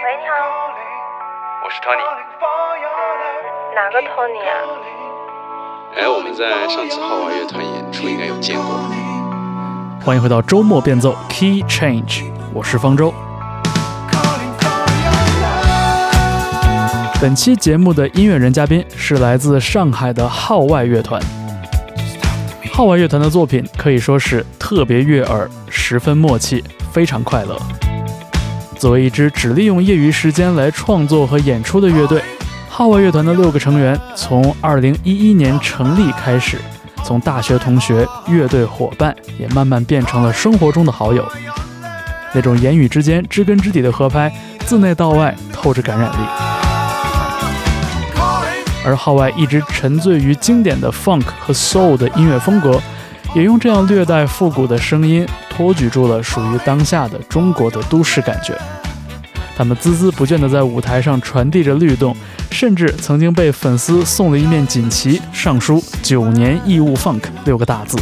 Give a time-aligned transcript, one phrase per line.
[0.00, 0.32] 喂，你好，
[1.64, 1.98] 我是 Tony。
[3.74, 4.52] 哪个 Tony 啊？
[5.96, 8.64] 哎，我们在上次浩玩乐团演出应该有见过。
[10.04, 13.12] 欢迎回到周末变奏 Key Change，我是方舟。
[17.20, 21.20] 本期节目的音乐人嘉宾是来自上海的号外乐团。
[22.72, 26.62] 号外乐团的作品可以说是特别悦耳，十分默契，
[26.92, 27.58] 非常快乐。
[28.78, 32.22] 作为一支只利用业余时间来创作和演出的乐队，
[32.68, 36.58] 号外乐团的六个成员从2011年成立开始，
[37.04, 41.26] 从大学同学、乐队伙伴，也慢慢变成了生活中的好友。
[42.32, 44.32] 那种言语之间知根知底的合拍，
[44.64, 46.16] 自内到外透着感染力。
[48.84, 52.80] 而号外一直沉醉于经典的 funk 和 soul 的音乐风格，
[53.34, 55.26] 也用这样略带复古的声音
[55.58, 58.56] 托举住了属于当下的中国的都市感觉。
[59.56, 62.14] 他们孜孜不倦地在舞台上传递着律动，
[62.52, 67.98] 甚至曾经被粉丝送了一面锦旗，上书“九年义务 funk” 六个大字。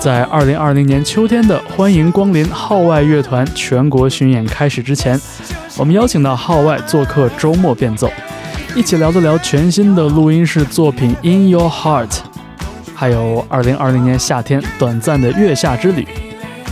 [0.00, 5.18] 在二零二零年秋天的欢迎光临号外乐团全国巡演开始之前，
[5.78, 8.10] 我们邀请到号外做客周末变奏，
[8.74, 12.08] 一起聊了聊全新的录音室作品《In Your Heart》，
[12.94, 16.06] 还有2020年夏天短暂的月下之旅，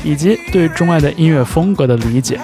[0.05, 2.39] 以及对钟爱的音乐风格的理解。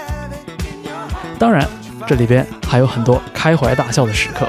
[1.38, 1.64] 当然，
[2.06, 4.48] 这里边还有很多开怀大笑的时刻。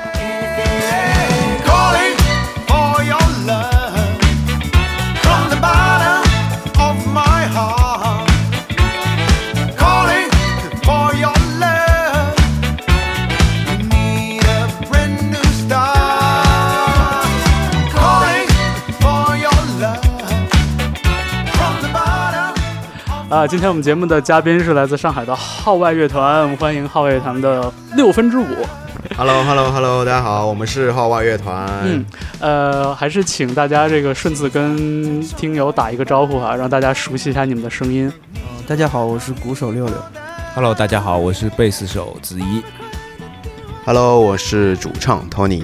[23.39, 28.45] 啊，今天我们节目的嘉宾是来自上海的号外乐团，我们欢迎号外乐团的六分之五。
[29.15, 31.65] Hello，Hello，Hello， 大家好，我们是号外乐团。
[31.85, 32.05] 嗯，
[32.41, 38.11] 呃，还是请大家这个顺次跟听友打一个招呼哈，让大家熟悉一下你们的声音。
[38.67, 39.95] 大家好，我是鼓手六六。
[40.53, 42.61] Hello，大家好，我是贝斯手子怡。
[43.85, 45.63] Hello，我是主唱 Tony。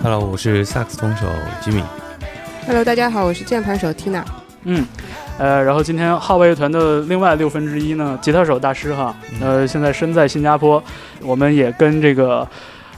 [0.00, 1.26] Hello，我是萨克斯风手
[1.60, 1.82] Jimmy。
[2.68, 4.22] Hello，大家好，我是键盘手 Tina。
[4.66, 4.86] 嗯，
[5.36, 10.82] 呃，然后今天号外乐团的另外六分之一呢，吉他手大师哈，呃，现在身在新加坡，
[11.22, 12.46] 我们也跟这个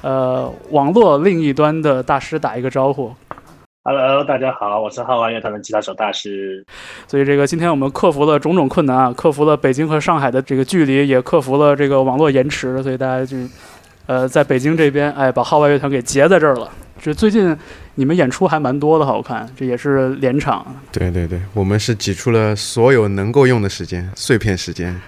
[0.03, 3.11] 呃网络另一端的大师打一个招呼。
[3.85, 6.63] Hello，大家好，我是号外乐团的吉他手大师。
[7.07, 13.37] 所以这个今天我们克服了种种困难啊，克服了北京和上海的这个距离，也克服了这个网络延迟，所以大家就
[14.07, 16.69] 呃在北京这边，哎，把号外乐团给截在这儿了。
[17.01, 17.57] 这最近
[17.97, 20.65] 你们演出还蛮多的，好看，这也是连场。
[20.93, 25.01] 对对对，我们是挤出了所有能够用的时间，碎片时间，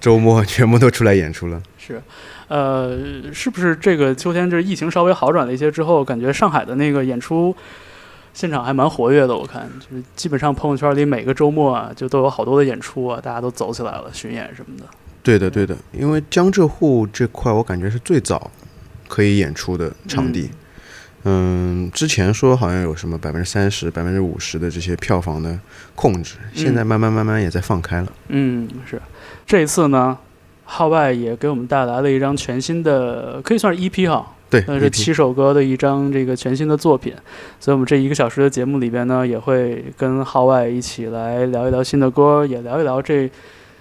[0.00, 1.60] 周末全部都出来演出了。
[1.76, 2.00] 是，
[2.46, 2.96] 呃，
[3.32, 7.54] 是不是这个秋天这疫情稍微好转了一些之后，感觉上海的那个演出
[8.32, 9.36] 现场还蛮活跃的？
[9.36, 14.84] 我看就是基本上朋友圈里每个周末啊，就都有好多的演出啊，大家都走起来了，巡演什么的。
[15.20, 18.48] 对的对的，因为江浙沪这块我感觉是最早
[19.08, 20.42] 可以演出的场地。
[20.42, 20.50] 嗯，
[21.92, 25.58] 之前说好像有什么百分之三十、百分之五十的这些票房的
[25.94, 28.12] 控制，现在慢慢慢慢也在放开了。
[28.28, 29.00] 嗯，是。
[29.46, 30.16] 这一次呢，
[30.64, 34.34] 号外也给我们带来了一张全新的，可以算是 EP 哈。
[34.50, 37.12] 对，那是七首歌的一张这个全新的作品，
[37.60, 43.30] 所以我们这一个小时的节目里边呢，也会跟号外一起来聊一聊新的歌，也聊一聊这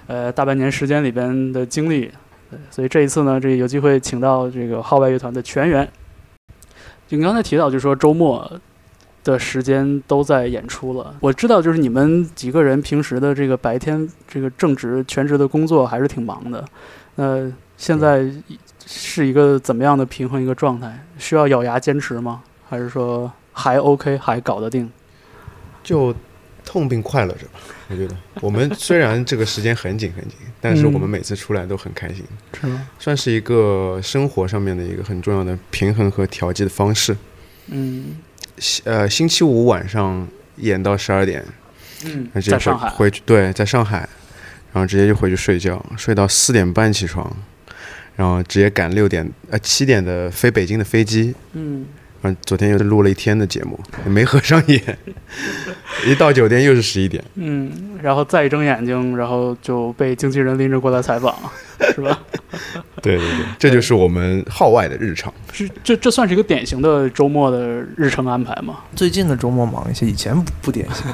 [0.08, 2.12] 呃大半年时间里边的经历。
[2.52, 5.88] 对，所以这一次呢，这有机会请到这个号外乐团的全员。
[7.08, 8.60] 就你刚才提到，就是说周末
[9.24, 11.16] 的时间都在演出了。
[11.20, 16.64] 我知道，就是你们几个人平时的这个白天这个正职全职的工作还是挺忙的。
[17.16, 18.30] 那现在
[18.86, 21.04] 是一个怎么样的平衡一个状态？
[21.18, 22.44] 需要咬牙坚持吗？
[22.70, 24.90] 还是说还 OK 还搞得定？
[25.84, 26.14] 就
[26.68, 27.60] 痛并快乐着吧。
[27.88, 32.22] 我觉得我们虽然这个时间很紧很紧， 但是我们每次出来都很开心，
[32.60, 32.90] 是吗？
[33.00, 37.16] 算是一个生活上面的一个很重要的平衡和调剂的方式。
[37.70, 38.18] 嗯
[38.58, 40.28] 星呃，星期五晚上
[40.58, 41.46] 演到十二点，
[42.04, 44.00] 嗯，那直接回回去，对，在上海，
[44.74, 47.32] 然后直接就回去睡觉，睡到四点半起床，
[48.16, 51.86] 然后直接赶六点呃七点的飞北京的飞机，嗯
[52.20, 54.98] 然反正昨天又是录了一天的节目，也没合上眼，
[56.08, 57.24] 一到酒店又是十一点。
[57.36, 57.72] 嗯，
[58.02, 61.36] 然后再一睁眼睛，然后就被经纪人拎着过来采访，
[61.94, 62.20] 是吧？
[63.02, 65.32] 对对对，这就是我们号外的日常。
[65.52, 68.80] 是这这算是一个典型的周末的日程安排吗？
[68.96, 71.06] 最近的周末忙一些，以前不不典型。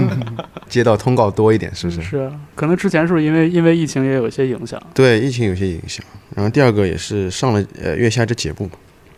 [0.68, 2.02] 接到通告多一点，是不是？
[2.02, 4.80] 是啊，可能之前是不是因为因为疫情也有一些影响？
[4.94, 6.04] 对，疫情有些影响。
[6.34, 8.72] 然后第二个也是上了呃月下这节目嘛。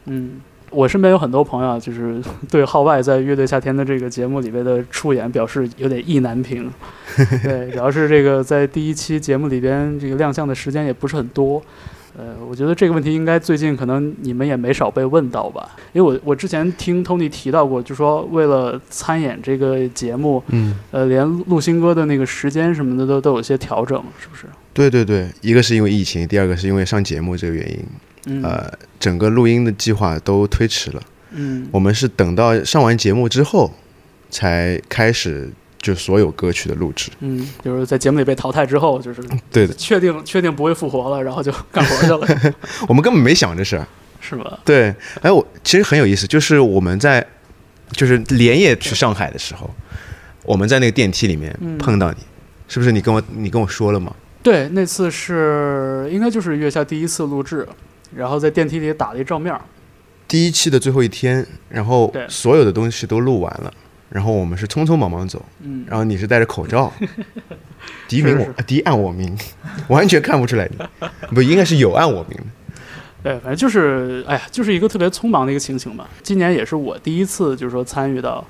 [0.06, 0.40] 嗯，
[0.72, 2.20] 我身边有很多朋友，就是
[2.50, 6.70] 对号外在乐队夏天的这个节目里边的出演表示有点意难平。
[7.42, 11.62] 对，主要是这个在第一期节目里边这个亮相的时间也不是很多。
[12.14, 15.66] 呃，我觉得这个问题应该最近可能你们也没少被问到吧？
[15.94, 24.44] 因为我我之前听 Tony 提到过，就说为了参演这个节目，嗯，呃，连录新歌的那个时间什么的都都有些调整，是不是？
[24.74, 27.78] 对对对，一个是因为疫情，第二个是因为上节目这个原因，
[28.26, 31.02] 嗯呃，整个录音的计划都推迟了。
[31.34, 33.72] 嗯我们是等到上完节目之后，
[34.30, 37.10] 才开始就所有歌曲的录制。
[37.20, 42.54] 嗯，就是在节目里被淘汰之后，就是对的，确定确定不会复活了，然后就干活去了，
[42.86, 43.86] 我们根本没想这事儿。
[44.20, 44.58] 是吗？
[44.64, 47.26] 对，哎，我其实很有意思，就是我们在
[47.90, 49.68] 就是连夜去上海的时候，
[50.44, 52.18] 我们在那个电梯里面嗯碰到你，
[52.68, 52.92] 是不是？
[52.92, 54.14] 你跟我你跟我说了吗？
[54.40, 57.66] 对，那次是应该就是月下第一次录制，
[58.14, 59.60] 然后在电梯里打了一照面儿。
[60.28, 63.72] 第一期的最后一天，然后所有的东西都录完了，
[64.08, 66.92] 然后我们是匆匆忙忙走，嗯，然后你是戴着口罩，
[68.08, 69.36] 敌明我敌暗我明，
[69.88, 70.78] 完全看不出来你，
[71.34, 72.44] 不应该是有暗我明的。
[73.22, 76.08] 对，反正就是，哎呀，就是一个特别匆忙的一个情形吧。
[76.22, 78.44] 今年也是我第一次，就是说参与到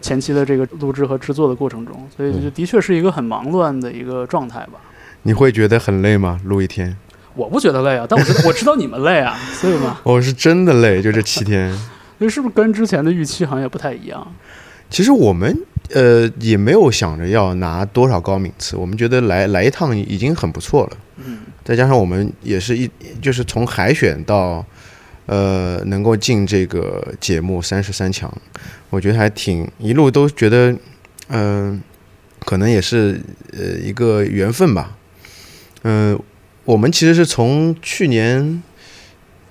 [0.00, 4.74] 前期的这个录制和制作的过程中，所以就的确是一个很忙乱的一个状态吧。
[5.22, 6.40] 你会觉得很累吗？
[6.44, 6.96] 录一天，
[7.34, 11.76] 我不觉得累啊，但我觉得 我知道你们累啊，所以嘛，我、是真的累，就这七天。
[12.18, 14.26] 那是不是跟之前的预期好像也不太一样？
[14.90, 15.56] 其实我们
[15.94, 20.96] 呃也没有想着要拿多少高名次，我们觉得来来一趟已经很不错了。
[21.24, 22.90] 嗯再加上我们也是一
[23.20, 24.64] 就是从海选到
[25.26, 28.32] 呃能够进这个节目三十三强，
[28.90, 30.76] 我觉得还挺一路都觉得
[31.28, 31.80] 嗯、
[32.40, 33.18] 可能也是
[33.52, 34.96] 呃一个缘分吧。
[35.84, 36.18] 嗯、
[36.64, 38.62] 我们其实是从去年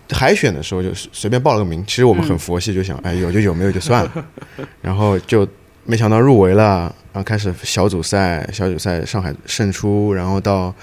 [0.09, 2.39] 海选的时候就随便报了个名，其实我们很嗯。
[2.39, 4.25] 佛系，就想哎有就有，没有就算了，
[4.81, 5.47] 然后就
[5.85, 10.73] 没想到入围了，然后开始小组赛，小组赛上海胜出，然后到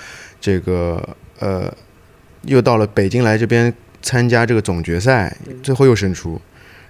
[0.41, 1.73] 这个呃，
[2.43, 3.73] 又到了北京来这边
[4.03, 6.41] 参加这个总决赛，最后又胜出。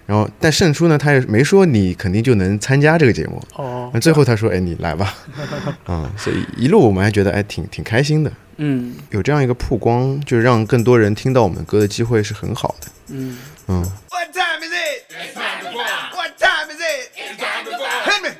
[0.08, 3.38] 然后，但胜出呢，他也没说你肯定就能参加这个节目。
[3.56, 5.14] 哦那，最后他说：“哎，你来吧。
[5.86, 12.86] ”嗯，所以一路我们还觉得哎挺挺开心的，嗯有这样一个曝光，就是让更多人听到我们歌的机会是很好的。
[13.08, 15.04] 嗯，嗯，What time is it?
[15.12, 15.84] It's time to go.
[16.16, 17.10] What time is it?
[17.14, 17.84] It's time to go.
[18.06, 18.30] Hit me.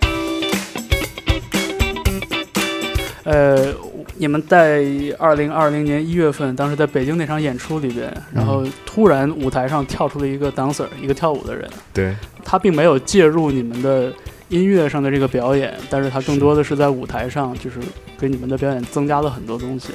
[3.24, 3.74] 呃，
[4.18, 4.84] 你们在
[5.16, 14.12] 二零二零年一月份，当时在北京那场演出里边，然后突然舞台上跳出了一个 dancer，一个跳舞的人，对，他并没有介入你们的
[14.48, 17.78] 音乐上的这个表演，但是他更多的是在舞台上，就是
[18.18, 19.90] 给你们的表演增加了很多东西。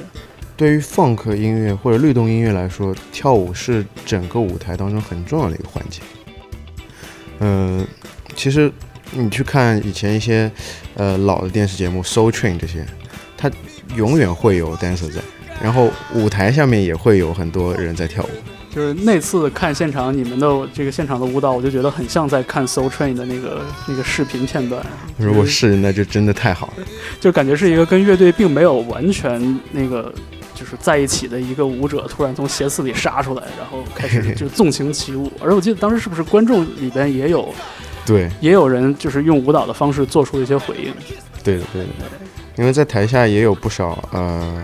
[0.56, 6.00] 对于 funk 音乐或者律动音乐来说，跳舞是整个舞台当中很重要的一个环节。
[7.40, 7.86] 嗯、
[8.34, 8.72] 其实
[9.10, 10.50] 你去看以前一些
[10.94, 12.86] 呃老的电视节目《Soul Train》这些，
[13.36, 13.50] 它
[13.96, 15.20] 永远会有 dancer 在，
[15.62, 18.28] 然后舞台下面也会有很多人在跳舞。
[18.74, 24.84] 就是那次看现场你们的这个现场的舞蹈，我就觉得很像在看 Soul Train 的那个那个视频片段，
[25.16, 26.84] 如果是，那就真的太好了。
[27.20, 30.12] 就感觉是一个跟乐队并没有完全那个
[30.56, 35.30] 就是在一起的一个舞者，突然从斜刺里杀出来，然后开始就纵情起舞。
[35.40, 37.54] 而我记得当时是不是观众里边也有
[38.04, 40.92] 对，也有人就是用舞蹈的方式做出了一些回应。
[41.44, 41.88] 对的，对的。
[42.56, 44.62] 因为在台下也有不少呃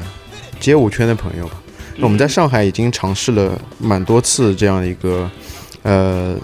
[0.58, 1.46] 街舞圈的朋友。
[1.48, 1.62] 吧。
[1.96, 5.30] 那我们在上海已经尝试了蛮多次这样一个
[5.82, 6.36] 呃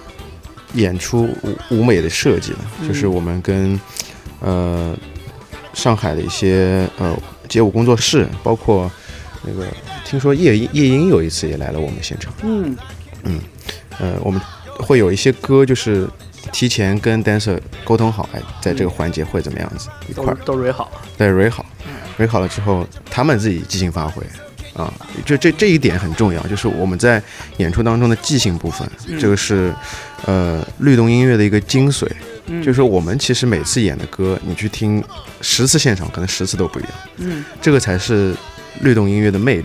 [0.75, 2.89] 演出舞舞美的设计了，嗯。
[2.89, 3.81] 就是我们跟
[4.41, 4.97] 呃
[5.73, 7.17] 上海的一些呃
[7.49, 8.91] 街舞工作室，包括
[9.43, 9.67] 那个
[10.05, 12.77] 听说夜莺夜莺有一次也来了我们现场，嗯。
[13.25, 13.41] 嗯
[13.99, 14.39] 呃，我们
[14.79, 16.07] 会有一些歌就是
[16.53, 20.39] 提前跟 dancer 沟通好，哎，在这个环节会怎么样子一块都儿。
[20.45, 20.91] 都蕊好。
[21.17, 21.65] 对蕊好，
[22.17, 24.23] 蕊好了之后，他们自己即兴发挥，
[24.75, 24.93] 啊，
[25.25, 27.23] 就这这一点很重要，就是我们在
[27.57, 29.19] 演出当中的即兴部分，嗯。
[29.19, 29.75] 这个是
[30.25, 32.07] 呃律动音乐的一个精髓，
[32.47, 35.03] 嗯，就是我们其实每次演的歌，你去听
[35.41, 37.45] 十次现场，可能十次都不一样，嗯。
[37.61, 38.35] 这个才是
[38.81, 39.65] 律动音乐的魅力。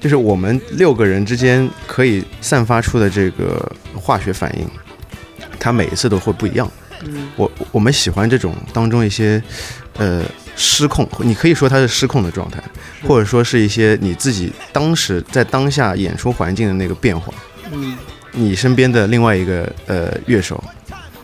[0.00, 4.68] 就是我们六个人之间可以散发出的这个化学反应，
[5.64, 6.70] 它每一次都会不一样。
[7.06, 9.42] 嗯我我们喜欢这种当中一些，
[9.96, 10.22] 呃，
[10.56, 12.62] 失控，你可以说它是失控的状态，
[13.02, 17.32] 或者说是一些你自己当时在当下演出环境的那个变化。
[17.72, 17.96] 嗯
[18.32, 20.62] 你身边的另外一个呃乐手，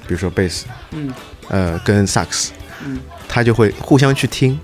[0.06, 1.12] 比如说贝斯，嗯
[1.48, 2.52] 呃，跟萨克斯，
[2.86, 4.58] 嗯他就会互相去听，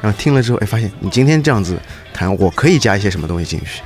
[0.00, 1.76] 然后听了之后，哎，发现你今天这样子
[2.14, 3.82] 弹，我可以加一些什么东西进去，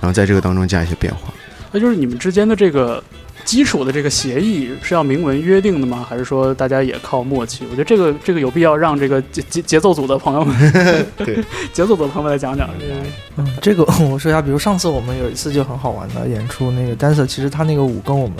[0.00, 1.32] 然后在这个当中加一些变化。
[1.72, 3.02] 那就是你们之间的这个
[3.44, 6.06] 基础的这个协议是要明文约定的吗？
[6.08, 7.64] 还是说大家也靠默契？
[7.66, 10.72] 我觉得这个这个有必要让这个 节节节奏组的朋友们，
[11.16, 11.36] 对
[11.72, 12.68] 节奏组的朋友们来讲讲。
[12.78, 12.94] 这个
[13.36, 18.36] 嗯，这个我说一下，比如上次我们有一次就很好玩的演出，那个 dancer 其实他那个舞跟我们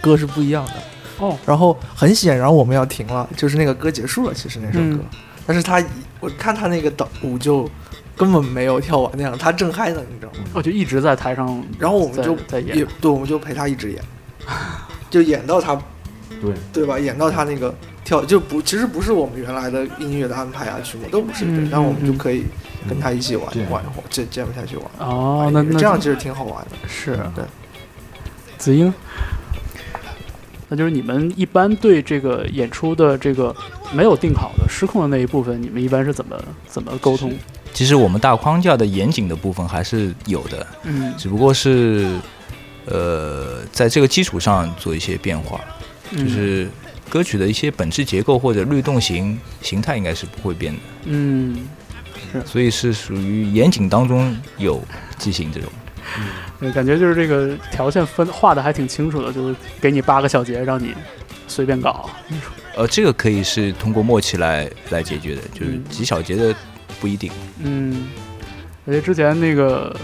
[0.00, 0.72] 歌是不一样的，
[1.18, 5.04] 哦，然后很显然我们要停了，就是那个歌结束了，其实那首歌，嗯
[5.48, 5.80] 但是他
[6.18, 7.70] 我看他那个导舞就
[8.16, 10.38] 根本没有跳完那样，他正嗨呢，你知道吗？
[10.54, 14.02] 我就一直在台上然后我们就在在演也对，我们就陪他一直演，
[15.10, 15.74] 就演到他
[16.40, 16.98] 对对吧？
[16.98, 17.74] 演到他那个
[18.04, 22.44] 跳就不，其实不是我们原来的音乐的安排啊，曲目都不是，对嗯，然后我们就嗯可以
[22.88, 24.84] 跟他一起玩这样玩一会儿，这这样下去玩。
[24.98, 26.88] 哦，那那这样其实挺好玩的。
[26.88, 27.44] 是对。
[28.58, 28.92] 子英，
[30.68, 33.54] 那就是你们一般对这个演出的这个
[33.92, 36.36] 没有定好的失控的那一部分，你们一般是怎么
[36.66, 37.32] 怎么沟通？
[37.72, 42.08] 其实我们大框架的严谨的部分还是有的，嗯只不过是
[42.86, 45.60] 呃在这个基础上做一些变化，
[46.12, 46.68] 嗯就是
[47.08, 51.66] 歌曲的一些本质结构或者律动型形态应该是不会变的，嗯，
[52.44, 54.82] 所以是属于严谨当中有
[55.18, 55.70] 即兴这种。
[56.60, 60.94] 嗯感觉就是这个条线分画的还挺清楚的，就是给你八个小节让你
[61.46, 62.08] 随便搞。
[62.76, 66.54] 呃，这个可以是通过默契来来解决的，就是嗯几小节的
[67.00, 67.30] 不一定。
[67.58, 68.06] 嗯，
[68.86, 69.94] 而且之前那个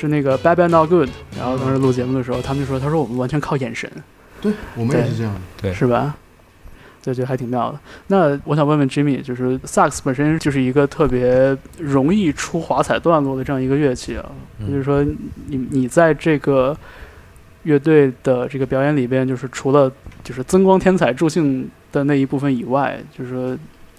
[0.00, 3.90] 是那个 Bad Bad Not Good，然后当时录节目的时候，他们就说，他说我们完全靠眼神，
[4.40, 5.40] 对我们也是这样的。
[5.60, 6.16] 对是吧？
[7.02, 7.78] 对，觉得还挺妙的。
[8.06, 14.24] 那我想问问 Jimmy，就是萨克斯本身就是一个特别容易出华彩段落的这样一个乐器啊，
[14.58, 15.04] 嗯就是说
[15.46, 16.76] 你你在这个
[17.64, 19.90] 乐队的这个表演里边，就是除了
[20.24, 23.58] 就是增光添彩助兴的那一部分以外，就是说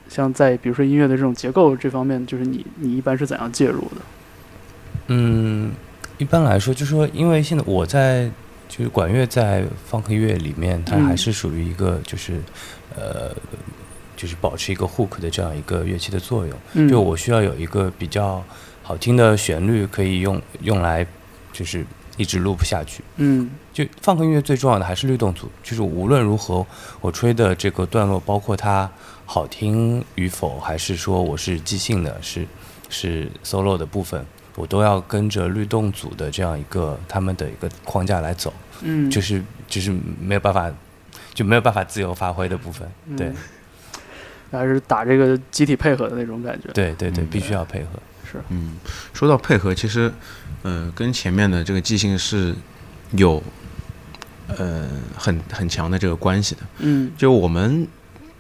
[0.10, 4.01] 像在比如说音乐的这种结构这方面，就是你你一般是怎样介入的？
[5.08, 5.72] 嗯，
[6.21, 8.29] 一般来说，就是说，因为现在我在
[8.69, 12.39] 就是管乐在放克乐里面，它嗯还是属于一个就是、
[12.95, 13.35] 呃，
[14.15, 16.55] 就是保持一个 hook 的这样一个乐器的作用。
[16.73, 18.43] 嗯，就我需要有一个比较
[18.83, 21.03] 好听的旋律，可以用用来
[21.51, 21.83] 就是
[22.17, 23.03] 一直 loop 下去。
[23.15, 26.63] 嗯就放克音乐最重要的还是律动组，就是无论如何
[26.99, 28.87] 我吹的这个段落，包括它
[29.25, 32.45] 好听与否，还是说我是即兴的，是
[32.89, 34.23] 是 solo 的部分，
[34.62, 40.72] 我都要跟着律动组的这样一个他们的一个框架来走，嗯，就是就是没有办法
[41.34, 42.88] 就没有办法自由发挥的部分。
[43.18, 43.36] 对嗯
[44.51, 46.70] 还是打这个集体配合的那种感觉。
[46.74, 47.88] 对对对，嗯必须要配合。
[48.30, 48.74] 是，嗯，
[49.13, 50.12] 说到配合，其实，
[50.62, 52.53] 呃，跟前面的这个即兴是
[53.12, 53.41] 有，
[54.48, 56.62] 呃，很很强的这个关系的。
[56.80, 57.88] 嗯就我们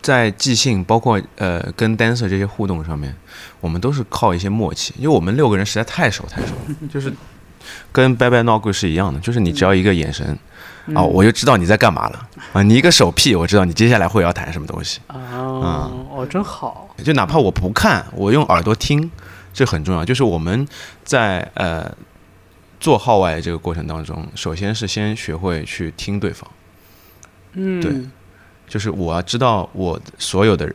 [0.01, 3.15] 在即兴，包括呃跟 dancer 这些互动上面，
[3.59, 7.13] 我们都是靠一些默契，因为我们六个人实在太熟太熟了， 就是
[7.91, 10.37] 跟 Bye Bye Good 是一样的，就是你只要一个眼神
[10.87, 10.95] 嗯。
[10.95, 12.27] 啊，我就知道你在干嘛了。
[12.53, 14.99] 啊，你一个手屁，我知道你接下来会要弹什么东西。
[15.07, 15.17] 啊，
[16.09, 16.95] 哦，真好。
[17.03, 19.09] 就哪怕我不看，我用耳朵听，
[19.53, 20.03] 这很重要。
[20.03, 20.67] 就是我们
[21.03, 21.91] 在呃
[22.79, 26.49] 做号外这个过程当中，首先是先学会去听对方，
[27.53, 27.91] 嗯，对
[28.71, 30.73] 就是我要知道我所有的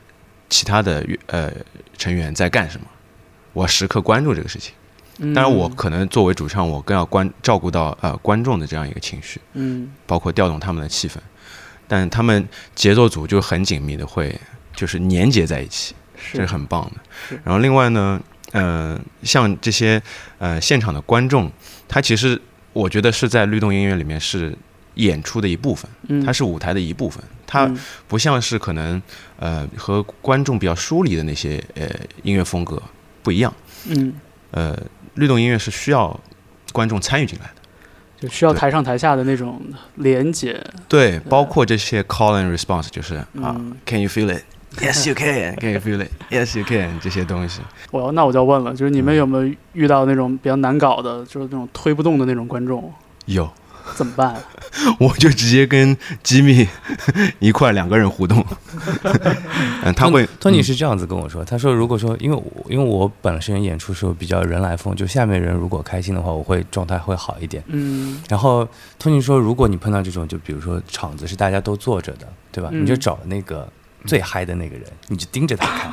[0.51, 1.51] 其他的乐呃
[1.97, 2.87] 成员在干什么，
[3.55, 4.75] 我要时刻关注这个事情。
[5.21, 11.17] 嗯，当然，我可能作为主唱，我更要关照顾到呃观众的这样一个情绪，嗯包括调动他们的气氛。
[11.89, 14.39] 但他们节奏组就很紧密的会
[14.75, 15.95] 就是粘结在一起，
[16.35, 17.39] 这是是很棒的。
[17.45, 18.21] 然后另外呢，
[18.53, 20.03] 呃，像这些
[20.37, 21.51] 呃现场的观众，
[21.89, 22.39] 他其实
[22.75, 24.55] 我觉得是在律动音乐里面是
[24.97, 29.01] 演出的一部分，嗯，它是舞台的一部分，它嗯不像是可能
[29.39, 31.89] 呃和观众比较疏离的那些呃
[32.23, 32.83] 音乐风格
[33.23, 33.53] 不一样。
[33.87, 34.13] 嗯，
[34.51, 34.77] 呃，
[35.15, 36.19] 律动音乐是需要
[36.73, 37.53] 观众参与进来的。
[38.19, 39.61] 就需要台上台下的那种
[39.97, 40.59] 连接。
[40.89, 44.43] 对，包括这些 call and response，就是啊、嗯 c a n you feel it?
[44.79, 45.55] Yes, you can.
[45.61, 46.11] Can you feel it?
[46.31, 46.99] Yes, you can.
[47.01, 47.61] 这些东西。
[47.91, 52.91] 我要那我就要问了，就是你们嗯有没有遇到那种比较难搞的，就是那种推不动的那种观众？
[53.27, 53.51] 有
[53.95, 54.35] 怎么办？
[55.01, 56.67] 我就直接跟吉米
[57.39, 58.45] 一块两个人互动。
[59.85, 67.63] 嗯，他会托尼是这样子跟我说，他说如果说因为我因为我本身演出时候比较人来疯，就下面人如果开心的话，我会状态会好一点。
[67.69, 72.71] 嗯然后托尼说，如果你碰到这种，就比如说场子是大家都坐着的，对吧？
[72.73, 73.67] 嗯你就找那个
[74.07, 75.93] 最嗨的那个人，你就盯着他看。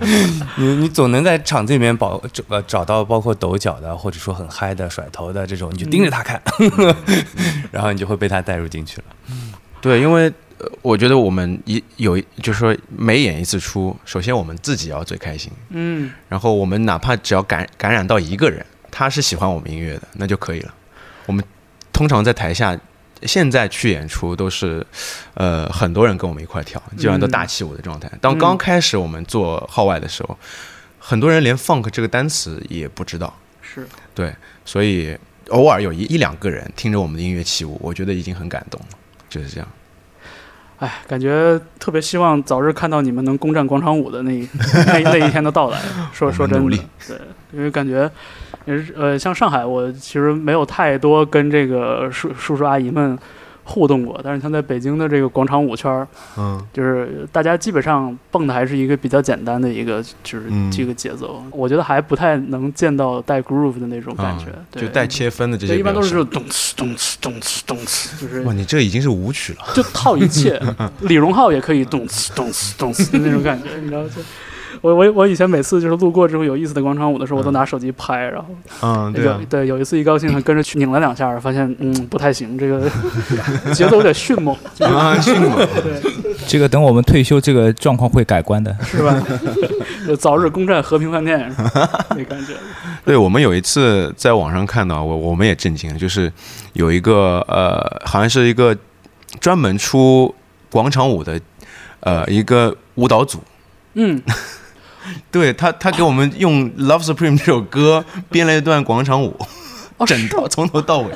[0.56, 6.40] 你你总能在场子里面保找呃找到包括抖脚的，或者说很嗨的、甩头的这种，你就盯着他看，
[7.70, 9.04] 然后你就会被他带入进去了。
[9.80, 10.24] 对，因为
[10.58, 20.74] 呃，我觉得我们一有就是说每演一次出，首先我们自己要最开心，嗯然后我们哪怕只要感感染到一个人，他是喜欢我们音乐的，那就可以了。
[21.26, 21.44] 我们
[21.92, 22.76] 通常在台下，
[23.22, 24.86] 现在去演出都是，
[25.34, 28.10] 呃，很多人跟我们一块跳，基本上都大起舞的状态。
[28.20, 30.38] 当刚开始我们做号外的时候，
[30.98, 34.34] 很多人连 funk 这个单词也不知道，是对，
[34.64, 35.16] 所以
[35.48, 38.98] 偶尔有一一两个人听着我们的音乐起舞，我觉得已经很感动了，
[39.28, 39.68] 就是这样。
[40.78, 44.48] 哎，感觉特别希望早日看到你们能攻占广场舞的那一
[44.86, 45.78] 那那一天的到来。
[46.12, 47.18] 说说真的对，
[47.52, 48.10] 因为感觉
[48.64, 53.18] 也是呃，像上海，我其实没有太多跟这个叔叔叔阿姨们
[53.68, 56.08] 互动过，但是像在北京的这个广场舞圈儿，
[56.38, 69.66] 嗯，就是大家基本上蹦的还是一个比较简单的一个，就是嗯这个节奏，我觉得还不太能见到带 groove 的那种感觉，对就带切分的这些对，一般都是表这种咚哧咚哧咚哧咚哧，就是哇，你这已经是舞曲了。
[69.74, 70.58] 就套一切，
[71.02, 74.22] 李荣浩也可以动次动次动次的那种感觉，你知道就。
[74.80, 78.48] 我我我以前每次就是路过这种有意思的广场舞的时候，我都拿手机拍，然后
[78.82, 82.88] 嗯，对啊，对有一次一高兴还跟着去拧了两下，发现嗯不太行，这个
[83.74, 85.56] 节奏有点迅猛， 啊，迅猛。
[85.82, 86.12] 对
[86.46, 88.74] 这个等我们退休，这个状况会改观的。
[88.84, 89.22] 是吧？
[90.06, 92.54] 就早日攻占和平饭店，是吧那感觉。
[93.04, 96.32] 对，我们有一次在网上看到，我我们也震惊了，就是
[96.72, 98.76] 有一个呃，好像是一个
[99.40, 100.34] 专门出
[100.70, 101.38] 广场舞的
[102.00, 103.40] 呃一个舞蹈组，
[104.00, 104.22] 嗯，
[105.30, 109.36] 对他他给我们用《Love Supreme》这首歌编了一段广场舞，
[109.96, 111.10] 哦 整套从头到尾，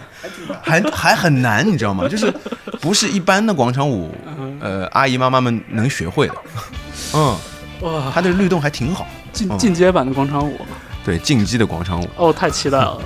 [0.60, 2.08] 还还很难，你知道吗？
[2.08, 2.32] 就是
[2.80, 4.12] 不是一般的广场舞，
[4.60, 6.34] 呃，阿姨妈妈们能学会的。
[7.14, 7.36] 嗯，
[7.82, 10.58] 哇，他的律动还挺好，进嗯进阶版的广场舞，
[11.04, 12.08] 对，进击的广场舞。
[12.16, 13.00] 哦，太期待了。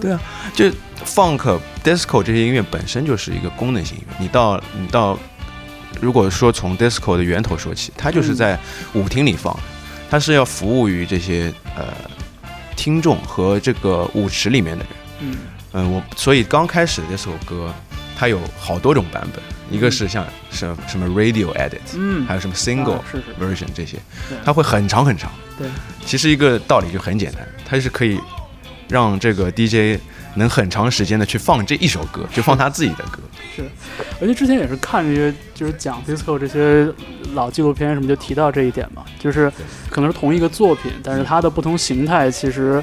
[0.00, 0.18] 对啊，
[0.54, 0.64] 就
[1.04, 4.16] funk、disco 这些音乐本身就是一个功能性音乐。
[4.18, 5.18] 你到你到，
[6.00, 8.58] 如果说从 disco 的源头说起，它就是在
[8.94, 9.58] 舞厅里放，
[10.10, 11.84] 它是要服务于这些呃
[12.76, 14.92] 听众和这个舞池里面的人。
[15.20, 15.36] 嗯。
[15.72, 17.70] 嗯，我所以刚开始的这首歌，
[18.16, 22.98] 它有好多种版本，一个是像什什么 radio edit，嗯，还有什么 single
[23.38, 23.98] version 这些，
[24.42, 25.30] 它会很长很长。
[25.58, 25.68] 对，
[26.06, 28.18] 其实一个道理就很简单，它是可以
[28.88, 30.00] 让这个 DJ
[30.36, 33.18] 能很长时间的去放这一首歌， 就放他自己的歌。
[33.54, 33.64] 是，
[34.20, 36.92] 而且之前也是看这些就是讲 disco 这些
[37.34, 39.50] 老纪录片什么，就提到这一点嘛，就是
[39.90, 42.82] 可能是同一个作品，但是它的不同形态其实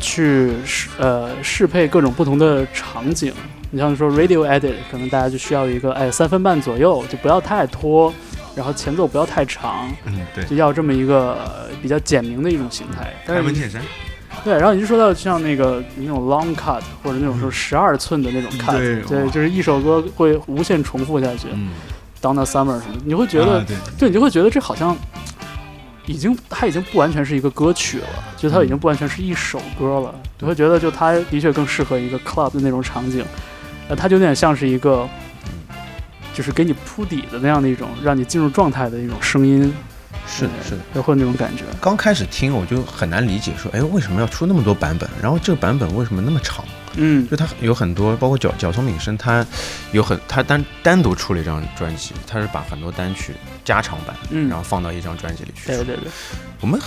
[0.00, 3.32] 去适呃适配各种不同的场景。
[3.70, 8.12] 你像说 radio edit，可能大家就需要一个哎三分半左右，就不要太拖，
[8.54, 10.44] 然后前奏不要太长，嗯，对。
[10.44, 13.12] 就要这么一个呃比较简明的一种形态。
[13.26, 13.82] 但是你见山。
[14.42, 21.48] 对，然后你就说到像那个那种 long cut 或者那种说十二寸的那种 cut，、对哇就是一首歌会无限重复下去。
[21.52, 21.70] 嗯
[22.20, 23.76] ，Down the Summer 什么，你会觉得，啊对。
[23.98, 24.96] 对，你就会觉得这好像
[26.06, 30.14] 已经，它已经不完全是一个歌曲了，就它已经不完全是一首歌了。
[30.38, 33.24] 你会觉得，就它的确更适合一个 club 的那种场景，
[33.88, 35.08] 呃，它就有点像是一个，
[36.34, 39.74] 就是给你铺底的那样的一种，让你进入状态的一种声音，
[40.26, 40.78] 是的，是的。
[40.94, 41.64] 就会有那种感觉。
[41.80, 45.08] 刚开始听我就很难理解，说，哎，为什么要出那么多版本？
[45.22, 46.64] 然后这个版本为什么那么长？
[46.96, 49.44] 嗯，就它有很多，包括角角松敏生，他
[49.90, 53.34] 有很他单单独出了一张专辑，他是把很多单曲
[53.64, 55.66] 加长版，嗯然后放到一张专辑里去。
[55.66, 56.08] 对对对，
[56.60, 56.80] 我们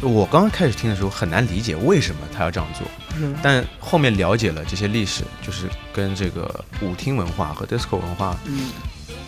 [0.00, 2.84] 我刚刚开始听的时候很难理解为什么他要这样做，
[3.16, 8.70] 嗯但后面了解了这些历史，就是跟这个舞厅文化和 disco 文化，嗯，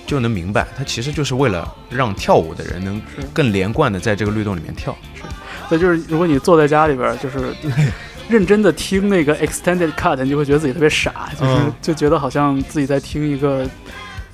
[0.07, 3.01] 就能明白，它其实就是为了让跳舞的人能
[3.33, 4.97] 更连贯的在这个律动里面跳。
[5.15, 5.23] 是
[5.69, 7.53] 所以就是如果你坐在家里边儿，就是
[8.29, 13.65] 认真的听那个 extended cut，你就会觉得自己特别傻，就是嗯就觉得好像自己在听一个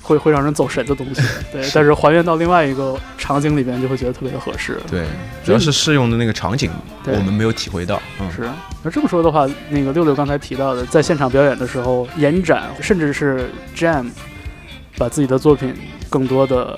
[0.01, 1.21] 会会让人走神的东西。
[1.51, 4.79] 对，但是还原到另外一个场景里边，就会觉得特别的合适。
[4.89, 5.05] 对，
[5.43, 6.71] 主要是适用的那个场景，
[7.05, 8.01] 我们没有体会到。
[8.19, 8.49] 嗯，是，
[8.83, 14.07] 那这么说的话，那个六六刚才提到的，在现场表演的时候延展，甚至是 jam，
[14.97, 15.75] 把自己的作品
[16.09, 16.77] 更多的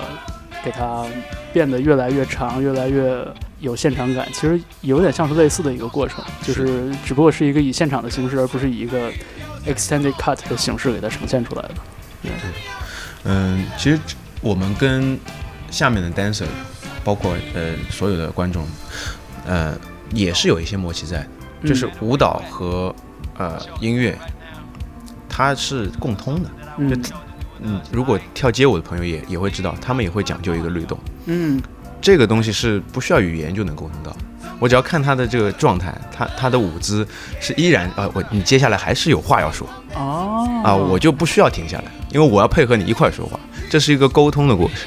[0.63, 1.06] 给它
[1.54, 3.25] 变得越来越长，越来越
[3.60, 4.28] 有现场感。
[4.34, 9.12] 其实有点像是类似的一个过程，就是只不过是一个以现场的形式，而不是以一个
[9.65, 11.75] extended cut 的形式给它呈现出来的。
[12.23, 12.32] 对
[13.23, 13.99] 嗯，其实
[14.41, 15.19] 我们跟
[15.69, 16.45] 下面的 dancer，
[17.04, 18.65] 包括呃所有的观众，
[19.45, 19.78] 呃
[20.12, 21.28] 也是有一些默契在
[21.63, 22.95] 就是舞蹈和
[23.38, 24.17] 呃音乐，
[25.28, 26.49] 它是共通的。
[26.78, 27.01] 嗯
[27.62, 31.62] 嗯，如果跳街舞的朋友也也会知道，他们也会讲究一个律动，嗯
[32.02, 34.15] 这个东西是不需要语言就能沟通到。
[34.60, 37.06] 我只要看他的这个状态，他他的舞姿
[37.41, 43.39] 是依然啊、我你接下来还是有话要说哦啊、我就不需要停下来，因为我要配合你一块儿说话，
[43.70, 44.78] 这是一个沟通的过程。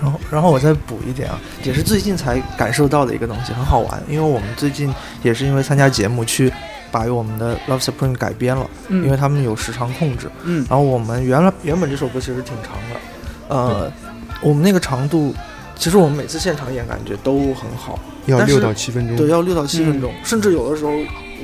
[0.00, 4.02] 然后，然后我再补一点啊，也是最近才感受到的一个东西，很好玩。
[4.08, 4.92] 因为我们最近
[5.22, 6.52] 也是因为参加节目去
[6.90, 9.04] 把我们的《Love Supreme》改编了，嗯。
[9.04, 10.30] 因为他们有时长控制。
[10.44, 10.66] 嗯。
[10.68, 13.00] 然后我们原来原本这首歌其实挺长的，
[13.48, 13.92] 呃，
[14.40, 15.34] 我们那个长度，
[15.76, 19.16] 其实我们每次现场演感觉都很好，但是要六到七分钟。
[19.16, 20.00] 对，要六到七分嗯。
[20.00, 20.92] 钟，甚至有的时候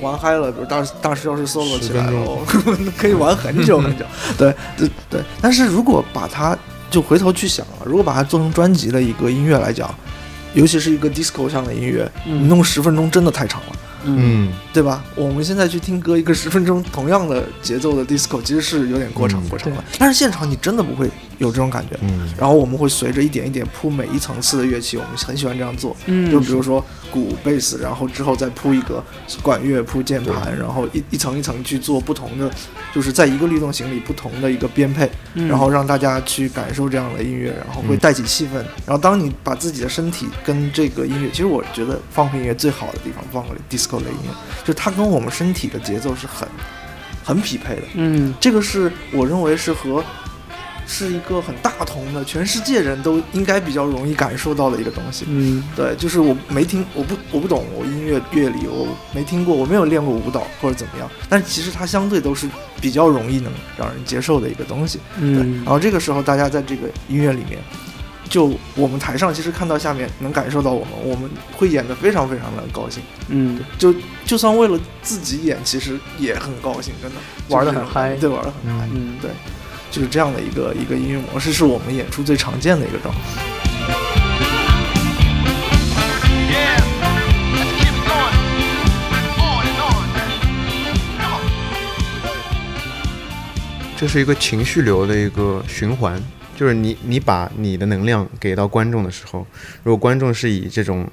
[0.00, 4.04] 玩嗨了，比如大大师要是 solo 起来10分了， 可以玩很久很久。
[4.36, 6.56] 对对对，但是如果把它
[6.90, 9.92] 就回头去想了，如果把它做成专辑的一个音乐来讲，
[10.54, 12.42] 尤其是一个 disco 上的音乐，嗯。
[12.42, 13.76] 你弄十分钟真的太长了。
[14.06, 15.04] 嗯嗯，对吧？
[15.14, 19.84] 我们现在去听歌，一个十分钟同样的节奏的 disco，其实是有点过长嗯过长了。
[19.98, 21.96] 但是现场你真的不会有这种感觉。
[22.02, 25.96] 嗯然后我们会随着一点一点铺每一层次的乐器，我们很喜欢这样做。
[26.06, 29.02] 嗯就比如说鼓、贝斯，然后之后再铺一个
[29.42, 32.50] 管乐、铺键盘，然后一一层一层去做不同的，
[32.94, 38.56] 就是在一个律动型里不同的一个编配，嗯然后让大家去感受这样的音乐，然后会带起气氛。
[38.84, 44.30] 然后当你把自己的身体跟这个音乐，其实我觉得放音乐最好的地方放个 disco 类音乐，
[44.62, 46.48] 就是它跟我们身体的节奏是很
[47.24, 47.82] 很匹配的。
[47.94, 50.04] 嗯这个是我认为是和
[50.88, 55.24] 是一个很大同的，全世界人都应该比较容易感受到的一个东西。
[55.28, 62.48] 嗯对，就是我没听，我不我不懂我音乐乐理，我没听过，我没有练过舞蹈或者怎么样，但其实它相对都是
[62.80, 64.98] 比较容易能让人接受的一个东西。
[65.18, 67.58] 对，嗯然后这个时候大家在这个音乐里面，
[68.28, 73.02] 就我们台上其实看到下面能感受到我们，我们会演得非常非常的高兴。
[73.28, 73.60] 嗯。
[73.78, 77.16] 就就算为了自己演，其实也很高兴，真的。
[77.48, 78.16] 玩得很嗨。
[78.16, 79.16] 对，玩得很嗨，嗯。
[79.20, 79.30] 对，
[79.90, 83.20] 就是这样的一个一个音乐模式，是我们演出最常见的一个状态。
[93.98, 96.22] 这是一个情绪流的一个循环，
[96.56, 99.46] 就是你你把你的能量给到观众的时候，
[99.84, 101.08] 如果观众是以这种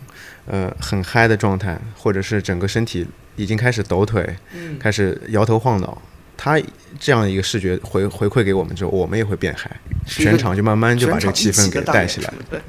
[0.47, 6.01] 呃很嗨的状态，或者是整个身体已经开始抖腿，嗯开始摇头晃脑，
[6.37, 6.59] 他
[6.99, 9.69] 这样一个视觉回回馈给我们之后，我们也会变嗨，
[10.05, 12.35] 全场就慢慢就把这个气氛给带起来了。
[12.49, 12.61] 对，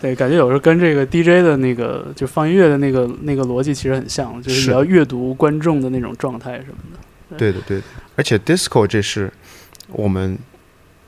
[0.00, 7.36] 对，感觉有时候跟这个 DJ 的那个就放音乐的那个那个逻辑其实很像，就是是你要阅读观众的那种状态什么的。
[7.36, 7.84] 对的，对的。
[8.16, 9.32] 而且 disco 这是
[9.88, 10.36] 我们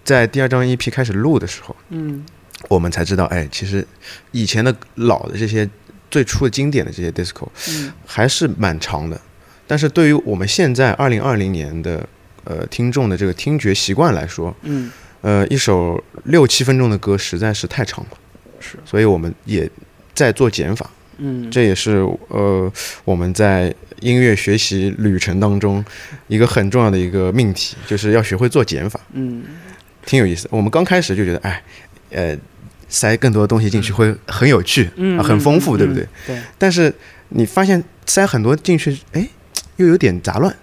[0.05, 2.25] 在第二张 EP 开始录的时候，嗯。
[2.69, 3.87] 我们才知道，哎，其实
[4.33, 5.69] 以前的老的这些
[6.11, 7.91] 最初的经典的这些 disco，嗯。
[8.05, 9.19] 还是蛮长的。
[9.67, 12.07] 但是对于我们现在二零二零年的
[12.45, 14.91] 呃听众的这个听觉习惯来说，嗯。
[15.23, 18.11] 呃，一首六七分钟的歌实在是太长了，
[18.59, 19.71] 是，所以我们也
[20.15, 20.91] 在做减法。
[21.19, 21.51] 嗯。
[21.51, 22.71] 这也是呃
[23.05, 25.85] 我们在音乐学习旅程当中
[26.29, 29.45] 一个很重要的一个命题，就是要学会做减法，嗯
[30.05, 30.49] 挺有意思。
[30.51, 31.63] 我们刚开始就觉得，哎，
[32.11, 32.37] 呃，
[32.89, 36.07] 塞更多的东西进去会很有趣，嗯啊，很丰富，嗯对不对？
[36.27, 36.93] 对但是
[37.31, 39.29] 你发现塞很多进去，哎，
[39.77, 40.55] 又有点杂乱，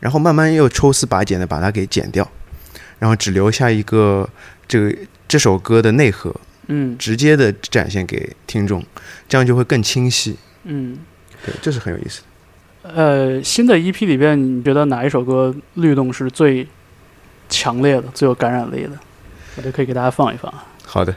[0.00, 2.30] 然后慢慢又抽丝拔茧的把它给剪掉，
[2.98, 4.28] 然后只留下一个
[4.68, 4.94] 这个
[5.26, 6.34] 这首歌的内核，
[6.68, 8.84] 嗯直接的展现给听众，
[9.28, 10.36] 这样就会更清晰。
[10.64, 10.98] 嗯。
[11.42, 12.90] 对，这是很有意思的。
[12.94, 16.66] 呃，新的 EP 里边，你觉得哪一首歌律动是最
[17.50, 18.92] 强烈的、最有感染力的？
[19.56, 20.50] 我就可以给大家放一放。
[20.86, 21.14] 好的，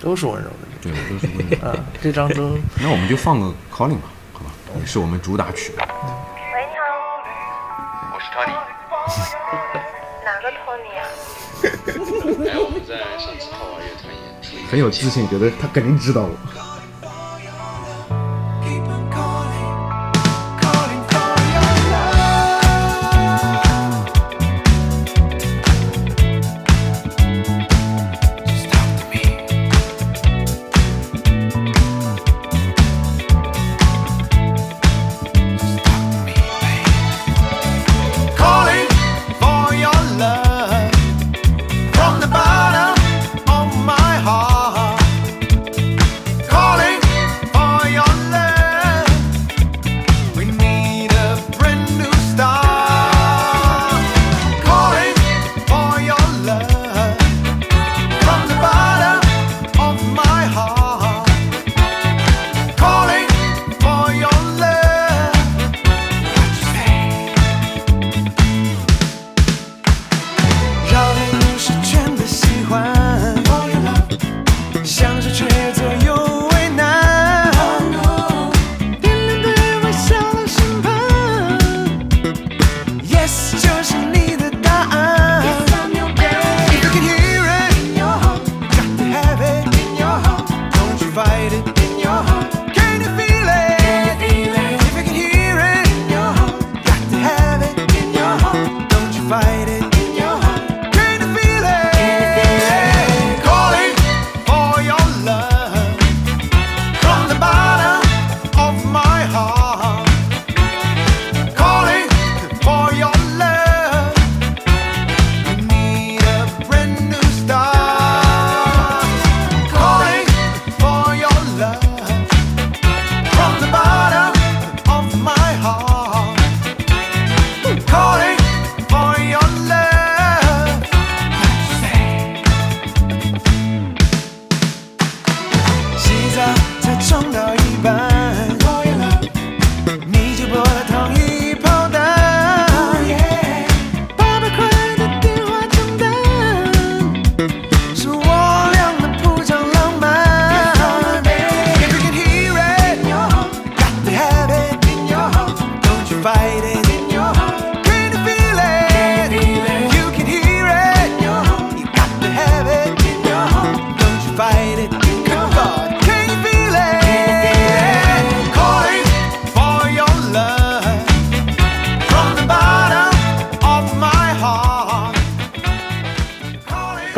[0.00, 0.56] 都是温柔的。
[0.82, 2.56] 对，都是温柔啊，这张都。
[2.80, 5.72] 那我们就放个 Calling 吧，好吧，也是我们主打曲。
[5.76, 6.84] 喂，你好，
[8.14, 8.52] 我是 Tony。
[10.24, 11.02] 哪个 Tony 啊？
[11.64, 16.36] 哎，我们在上次浩娃乐团演出，很有自信，觉得他肯定知道我。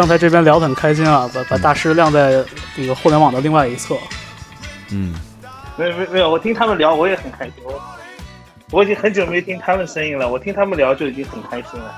[0.07, 2.45] 刚才这边聊得很开心啊，把把大师晾在
[2.77, 3.97] 这个互联网的另外一侧。
[4.93, 5.13] 嗯，
[5.77, 7.83] 没有没有没有，我听他们聊我也很开心，我
[8.71, 11.95] 我已经很久没听他们声音了，我听他们聊就已经很开心了。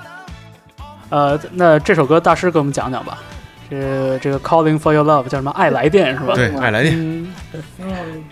[1.10, 3.18] 呃，那这首歌大师给我们讲讲吧。
[3.68, 5.50] 这这个 Calling for Your Love 叫什么？
[5.50, 6.32] 爱来电是吧？
[6.34, 6.94] 对，爱来电。
[6.96, 7.34] 嗯，
[7.78, 8.24] 嗯，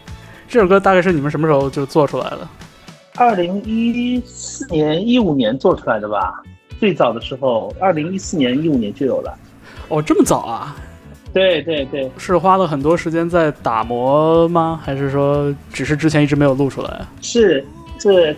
[0.48, 2.48] 这首歌大概是你们什么时候就做出来的？
[3.16, 6.32] 二零一四年、一五年做出来的吧？
[6.80, 9.38] 最早的时候，二零一四年、一五年就有了。
[9.88, 10.77] 哦，这么早啊？
[11.33, 14.81] 对对对，是花了很多时间在打磨吗？
[14.85, 17.07] 还是说只是之前一直没有录出来？
[17.20, 17.64] 是
[18.01, 18.35] 是。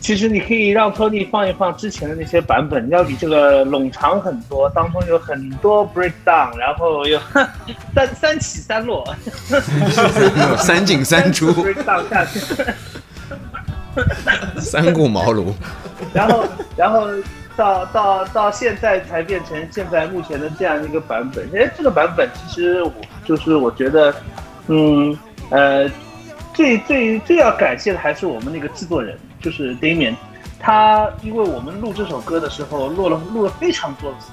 [0.00, 7.20] 其实你可以让托尼放一放之前的那些版本，要比这个冗长很多，当中有很多 breakdown，然后有
[7.94, 9.06] 三三起三落，
[10.58, 12.40] 三进三出，breakdown 下去，
[14.58, 15.52] 三顾茅庐，
[16.12, 16.44] 然后
[16.76, 17.06] 然后
[17.56, 21.48] 到到到现在才变成现在目前的这样一个版本。
[21.54, 22.92] 哎，这个版本其实我
[23.24, 24.14] 就是我觉得，
[24.68, 25.18] 嗯
[25.50, 25.90] 呃，
[26.54, 29.18] 最最最要感谢的还是我们那个制作人。
[29.42, 30.14] 就是 Damian，
[30.60, 34.28] 他因为我们录这首歌的时候录了录了非常多次，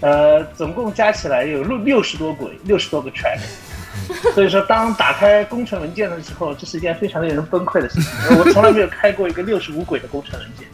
[0.00, 3.38] 呃，总共加起来有录六十多轨，六十多个 track，
[4.34, 8.36] 所以说当打开工程文件的时候，这是一件非常令人崩溃的事情。
[8.36, 10.66] 我从来没有开过一个六十五轨的工程文件，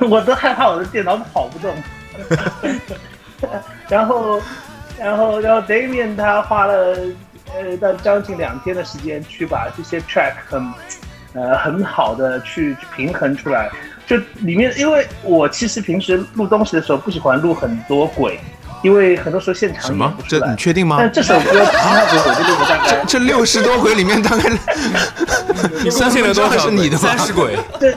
[0.08, 1.74] 我都害怕我的电脑跑不动。
[3.88, 4.40] 然后，
[4.98, 6.96] 然后，然后 Damian 他花了
[7.54, 10.72] 呃到将近两天的时间去把这些 track 很。
[11.34, 13.70] 呃，很好的去平衡出来，
[14.06, 18.38] 就里面，因为我其实平时录东西的时候不喜欢录很多鬼，
[18.82, 20.12] 因为很多时候现场什么？
[20.28, 20.96] 这你确定吗？
[20.98, 24.50] 但这首歌其他轨我就录了大概这六十多轨里面大概
[25.82, 27.56] 你相信了多少是你的三十鬼？
[27.80, 27.94] 对，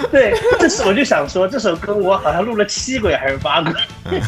[0.10, 3.72] 对，这是我就想说，这首歌我好像录了七轨还是八轨，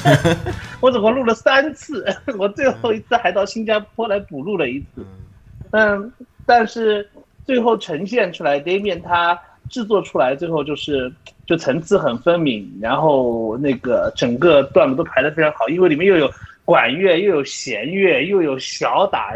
[0.80, 2.04] 我总共录了三次，
[2.38, 5.04] 我最后一次还到新加坡来补录了一次，
[5.70, 6.12] 嗯，
[6.44, 7.08] 但是。
[7.46, 9.36] 最后呈现出来，Damian 他
[9.68, 11.12] 制作出来，最后就是
[11.46, 16.30] 就层次很分明，然后那个整个段落都排得非常好，因为里面又有
[16.64, 19.32] 管乐，又有弦乐，又有小打，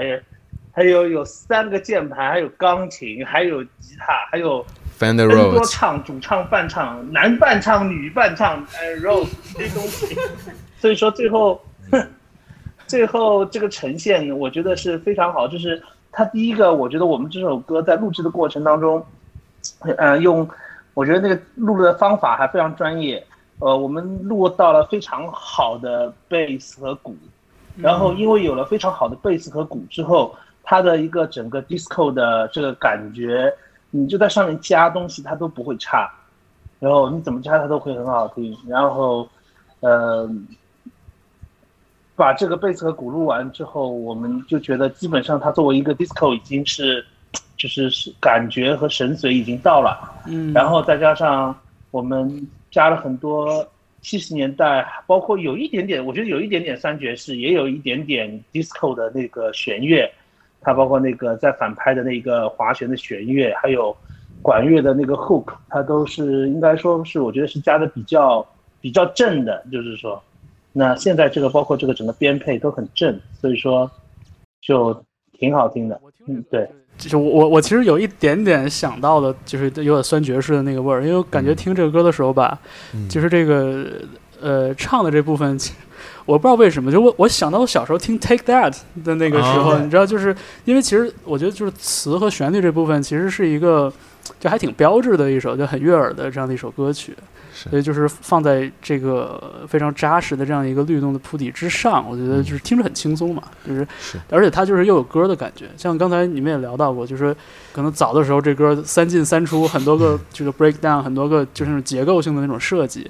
[0.71, 4.65] 还有有三个键盘，还有钢琴，还有吉他，还有
[5.05, 10.17] 分多唱，主唱、伴唱，男伴唱、女伴唱，呃，Rose 这些东西，
[10.79, 11.61] 所以说最后
[12.87, 15.83] 最后这个呈现，我觉得是非常好，就是。
[16.17, 19.05] 他第一个，我觉得我们这首歌在录制的过程当中，
[19.99, 20.49] 呃，用，
[20.95, 23.21] 我觉得那个录的方法还非常专业，
[23.59, 27.17] 呃，我们录到了非常好的贝斯和鼓，
[27.77, 33.53] 然后因为有了非常好的贝斯和鼓之后，它的一个整个 disco 的这个感觉，
[33.97, 36.13] 你就在上面加东西它都不会差，
[36.81, 39.29] 然后你怎么加它都会很好听，然后，
[39.81, 40.29] 呃。
[42.17, 47.05] 把这个贝斯和鼓录完之后，我们就觉得基本上它作为一个 disco 已经是，
[47.57, 49.99] 就是是感觉和神髓已经到了。
[50.29, 51.53] 嗯，然后再加上
[51.91, 53.67] 我们加了很多
[54.01, 60.09] 七十年代，包括有一点点，我觉得有一点点三爵士，也有一点点 disco 的那个弦乐，
[60.65, 63.97] 它包括那个在反拍的那个滑弦的弦乐，还有
[64.43, 68.47] 管乐的那个 hook，它都是应该说是我觉得是加的比较
[68.81, 70.21] 比较正的，就是说。
[70.77, 73.89] 那现在这个包括这个整个编配都很正，所以说
[74.61, 74.93] 就
[75.39, 76.01] 挺好听的。
[76.27, 82.59] 嗯，对，就是我我我其实有一点点想到的，就是有点酸爵士的那个味儿，因为我感觉听这个歌的时候吧，
[83.09, 83.87] 就是这个
[84.41, 85.57] 呃唱的这部分，
[86.27, 90.35] 我不知道为什么，就我我想到我小时候听 Take That 的那个时候，你知道，就是
[90.65, 93.93] 因为其实我觉得就是词和旋律这部分其实是一个
[94.45, 97.17] 就还挺标志的一首就很悦耳的这样的一首歌曲。
[97.57, 103.87] 所以就是放在这个非常扎实的这样一个律动的铺底之上，我觉得就是听着很轻松嘛，就是，
[104.29, 105.67] 而且它就是又有歌的感觉。
[105.77, 107.35] 像刚才你们也聊到过，就是
[107.73, 113.09] 可能早的时候这歌三进三出，很多个 这个 breakdown，很多个就是那种结构性的那种设计，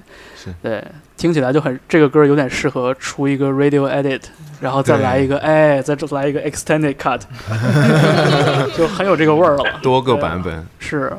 [0.62, 0.84] 对，
[1.16, 4.20] 听起来就很这个歌有点适合出一个 radio edit，
[4.64, 7.20] 然后再来一个哎，再来一个 extended cut，
[8.74, 9.64] 就很有这个味儿了。
[9.82, 10.66] 多个版本。
[10.78, 11.12] 是，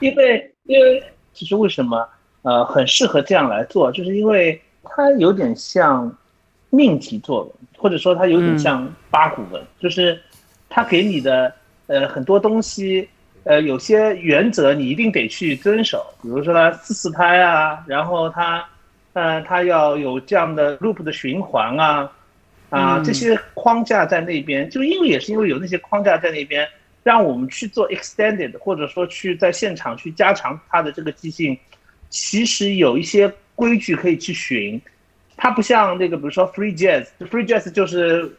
[0.00, 1.02] 因为因为
[1.34, 2.08] 其实为什么？
[2.42, 6.10] 呃，很适合这样来做，就是因为它有点像
[6.70, 10.18] 命题作文，或者说它有点像八股文，就是
[10.70, 11.52] 它给你的
[11.88, 13.06] 呃很多东西，
[13.44, 18.64] 呃有些原则你一定得去遵守，比如说它四四拍啊，然后它
[19.12, 22.10] 呃它要有这样的 loop 的循环啊，
[22.70, 26.68] 啊这些框架在那边，就因为也是因为有那些框架在那边，
[27.02, 31.58] 让我们去做 extended，或者说去在现场去加强它的这个即兴。
[32.10, 34.80] 其实有一些规矩可以去寻，
[35.36, 38.30] 它不像那个比如说 free jazz，free jazz 就是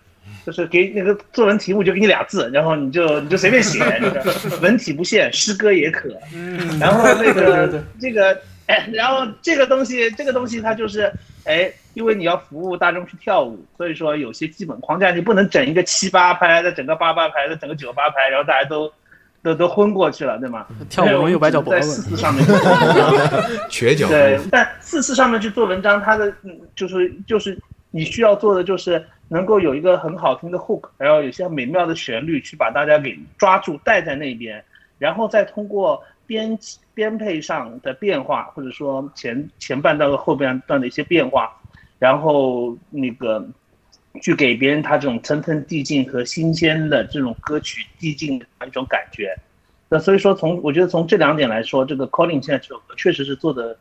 [0.43, 6.09] 就是给那个作文题目就给你俩字，然后你就你就随便写，这个文体不限，诗歌也可。
[6.79, 11.11] 然后那个这个哎，然后这个东西这个东西它就是
[11.45, 18.91] 哎，因为你要服务大众去跳舞，所以说有些基本框架你不能整一个七八拍，再整个八八拍，再整个九八拍，然后大家都。
[19.41, 20.67] 都都昏过去了，对吗？
[20.89, 22.52] 跳舞容易崴脚脖在四四上面去
[23.71, 27.58] 瘸脚对，但四四上面去做文章，它的嗯就是就是
[27.89, 34.62] 你需要做的就是能够有一个很好听的 hook，然后有些美妙的旋律去把大家给抓住带在那边，
[34.97, 36.60] 然后再通过编
[36.93, 41.49] 编配上的变化，或者说前前半段和后半段的一些变化，
[41.99, 43.47] 然后那个
[44.21, 49.38] 去给别人他这种层层递进和新鲜的这种歌曲递进的一种感觉。
[49.88, 53.77] 那所以说从我觉得从这两点来说，这个 Calling 现在这首歌确实是做的，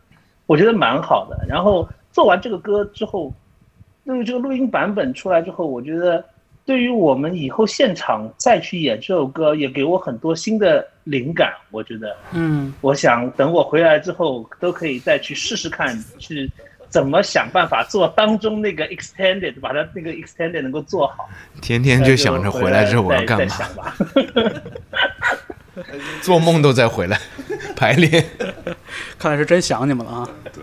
[0.46, 1.46] 我觉得蛮好的。
[1.46, 3.33] 然后做完这个歌之后，
[4.04, 6.24] 对于这个录音版本出来之后，我觉得
[6.64, 11.52] 对于我们以后现场再去演这首歌，也给我很多新的灵感。
[11.70, 16.50] 我觉得，嗯，我想等我回来之后，都可以再去试试看，去
[16.88, 21.29] 怎么想办法做当中那个 extended，把它那个 extended 能够做好。
[21.61, 23.92] 天天就想着回来之后我要干嘛。
[26.22, 27.20] 做梦都在回来
[27.77, 28.24] 排练。
[29.18, 30.29] 看来是真想你们了啊。
[30.53, 30.62] 对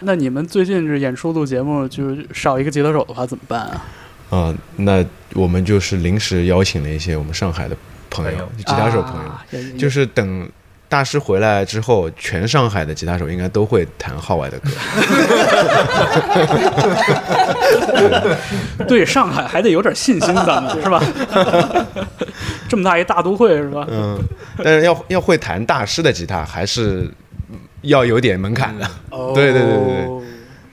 [0.00, 3.84] 那你们最近这演出录节目，就是少一个吉他手的话怎么办啊？
[4.28, 7.76] 啊、那我们就是临时邀请了一些我们上海的
[8.10, 10.48] 朋友，吉他手朋友，就是等
[10.88, 14.70] 大师回来之后，全上海的吉他手应该都会弹号外的歌。
[18.86, 21.02] 对上海还得有点信心，咱们是吧？
[22.68, 23.86] 这么大一大都会是吧？
[23.90, 24.18] 嗯，
[24.62, 27.10] 但是要要会弹大师的吉他，还是
[27.82, 28.86] 要有点门槛的。
[29.10, 30.22] 哦对对对对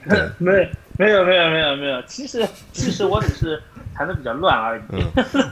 [0.10, 0.30] 对。
[0.38, 0.52] 没
[0.98, 3.60] 没有没有没有没有，其实其实我只是
[3.96, 4.82] 弹的比较乱而已。
[4.92, 5.02] 嗯，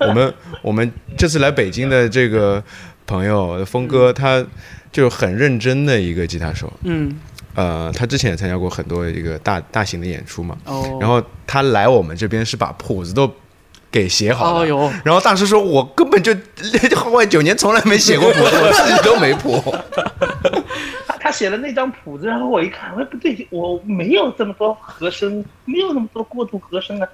[0.01, 2.61] 我们我们这次来北京的这个
[3.11, 4.41] 朋友峰哥，他
[4.89, 6.71] 就是很认真的一个吉他手。
[6.83, 7.13] 嗯，
[7.55, 10.57] 呃，他之前也参加过很多一个大大型的演出嘛。
[10.63, 13.29] 哦然后他来我们这边是把谱子都
[13.91, 14.59] 给写好了。
[14.61, 16.33] 哦哟然后大师说：“我根本就
[16.95, 19.61] 号外九年从来没写过谱子，我自己都没谱。
[21.05, 27.07] 他 他写了那张谱子，然后我一看，哎不对，我没有这么多和声，没有那么多过渡和声啊，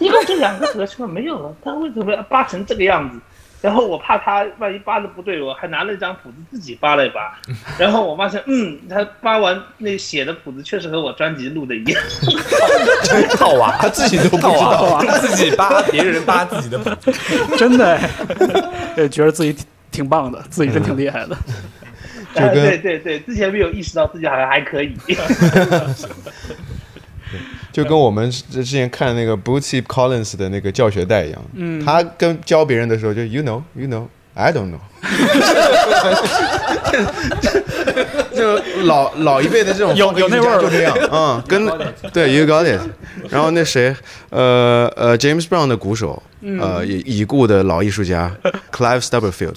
[0.00, 3.20] 一共就两个和声没有了，他为什么要扒成这个样子？
[3.64, 7.32] 然后我怕他万一扒的不对，我还拿了一张谱子自己扒了一扒，
[7.78, 12.02] 然后我发现，嗯，他扒完那写的谱子确实和我专辑录的一样，
[13.04, 16.90] 真套娃，他自己都不知套道啊，自己扒别人扒自己的谱。
[17.56, 18.10] 真的哎，
[18.98, 21.34] 也觉得自己挺挺棒的，自己真挺厉害的。
[22.34, 24.94] 就跟对对对，之前没有意识到自己好像还可以。
[27.74, 31.84] 就跟我们之前看那个 Bootsy Collins 的那个教学带一样，嗯。
[31.84, 34.78] 他跟教别人的时候就 You know, you know, I don't know，
[38.34, 40.60] 就老老一辈的这种有有那味儿。
[40.60, 41.66] 就这样， 嗯，跟
[42.12, 42.80] 对 You got it。
[43.28, 43.92] 然后那谁，
[44.30, 46.60] 呃呃，James Brown 的鼓手，嗯。
[46.60, 48.30] 呃，已已故的老艺术家
[48.72, 49.56] Clive Stubblefield，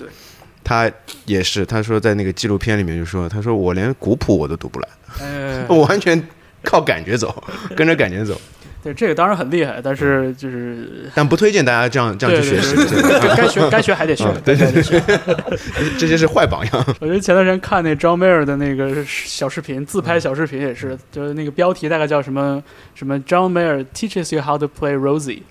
[0.63, 0.91] 他
[1.25, 4.87] 也是，他说在那个纪录片里面就说，他说我连古谱我都读不来，
[5.21, 6.19] 哎， 我完全
[6.67, 7.43] 靠感觉走，
[7.75, 8.39] 跟着感觉走。
[8.83, 15.01] 对这个当然很厉害，但是就是但不推荐大家这样这样去学习对对对对该学该学还得学嗯对对对，
[15.97, 16.85] 这些是坏榜样。
[17.01, 22.63] 我觉得前段时间看那 John Mayer 的那个小视频，自拍小视频也是，就是那个标题大概叫什么
[22.93, 25.41] 什么 John Mayer teaches you how to play Rosie，、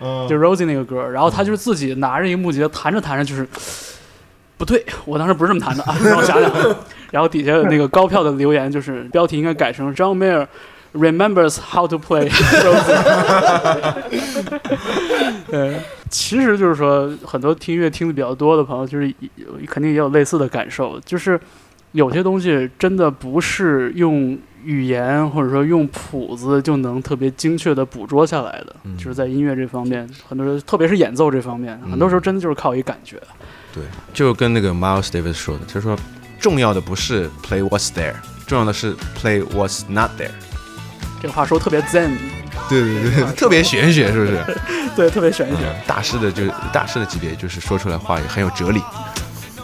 [0.00, 3.48] 嗯就 Rosie 那个歌，然后他就是自己拿着一个木吉他弹着弹着就是。
[4.58, 5.96] 不对，我当时不是这么弹的啊！
[6.02, 6.50] 让我想想。
[7.10, 10.46] 然后底下那个高票的留言就是标题应该改成 John Mayer
[10.94, 12.28] remembers how to play。
[15.50, 15.78] 对，
[16.10, 21.38] 其实就是说，很多听音乐听的比较多的朋友，就是有肯定也有类似的感受，就是
[21.92, 33.20] 有些东西真的不是用语言或者说用谱子就能特别精确的捕捉下来的，就是在音乐这方面，很多时候特别是演奏这方面，很多时候真的就是靠一感觉。
[33.76, 35.96] 对，就跟那个 Miles Davis 说的，他说
[36.40, 38.14] 重要的不是 play what's there，
[38.46, 40.30] 重要的是 play what's not there。
[41.20, 42.16] 这个话说特别 zen，
[42.68, 44.58] 对对对，特别玄学，是不是？
[44.96, 45.82] 对，特别玄学。
[45.86, 48.82] 大师的就大师的级别，就是说出来话也很有哲理，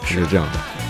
[0.04, 0.81] 是这样的。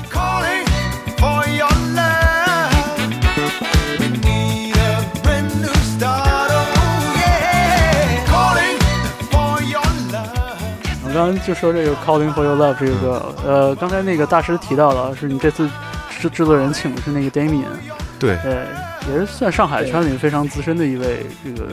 [11.13, 15.69] 我刚刚就说这个《Calling for Your Love》这个歌，呃，刚才那个大师提到了，是你这次
[16.19, 17.67] 制制作人请的是那个 Damian，
[18.19, 18.67] 对对，
[19.11, 21.69] 也是算上海圈里非常资深的一位这个。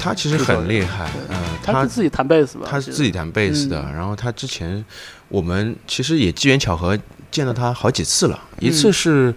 [0.00, 2.68] 他其实很厉害，嗯，他是自己弹贝斯吧？
[2.70, 3.82] 他是自己弹贝斯的。
[3.92, 4.84] 然后他之前
[5.26, 6.96] 我们其实也机缘巧合
[7.32, 9.34] 见到他好几次了，一次是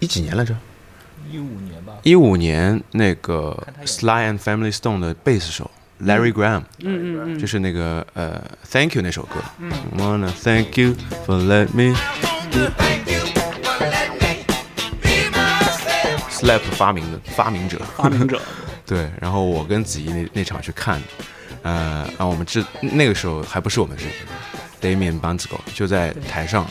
[0.00, 0.54] 一几年来着？
[1.32, 1.94] 一五年吧。
[2.02, 3.56] 一五年那个
[3.86, 5.70] Sly and Family Stone 的贝斯手
[6.04, 8.40] Larry Graham，嗯嗯嗯，就是那个呃
[8.70, 9.40] Thank You 那首歌
[9.96, 10.94] ，Wanna Thank You
[11.26, 11.96] for Let Me。
[16.30, 18.40] Slap 发明的发明者，发明者。
[18.86, 21.02] 对，然后我跟子怡那那场去看，
[21.62, 24.06] 呃，然后我们这那个时候还不是我们是
[24.80, 26.64] Damian Banzgo 就在台上，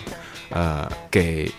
[0.51, 1.51] 呃，给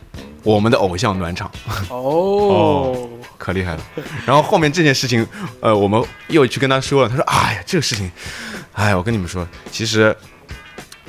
[0.43, 1.51] 我们的偶像暖场。
[1.91, 3.09] 哦，
[3.39, 3.83] 可厉害了。
[4.27, 5.27] 然后后面这件事情，
[5.61, 8.11] 呃，我们又去跟他说了，他说：“哎呀，这个事情，
[8.73, 10.15] 哎，我跟你们说，其实，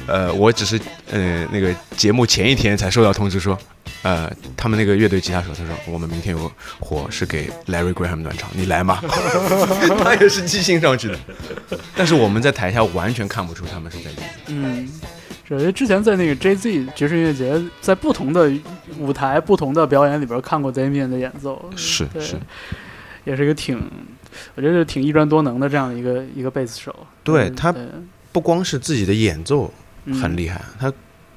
[0.08, 0.80] 呃，我只是，
[1.12, 3.58] 呃，那个节目前一天才收到通知说。”
[4.02, 6.50] 呃，他们那个乐队吉他手他说，我们明天有个
[6.80, 9.02] 活是给 Larry Graham 暖场，你来吗？
[10.02, 11.20] 他也是即兴上去的，
[11.98, 14.30] 但是我们在台下完全看不出他们是在演。
[14.48, 14.90] 嗯，
[15.58, 18.52] 是因为之前在那个 Jay Z 爵士音乐节，在不同的
[18.98, 22.36] 舞台、不同的表演里边看过 Damian 的演奏，是是，
[23.26, 23.82] 也是一个挺，
[24.56, 26.96] 我觉得挺一专多能的这样的一个一个贝斯手。
[27.24, 27.74] 对他
[28.32, 29.74] 不光是自己的演奏
[30.22, 30.92] 很厉害，他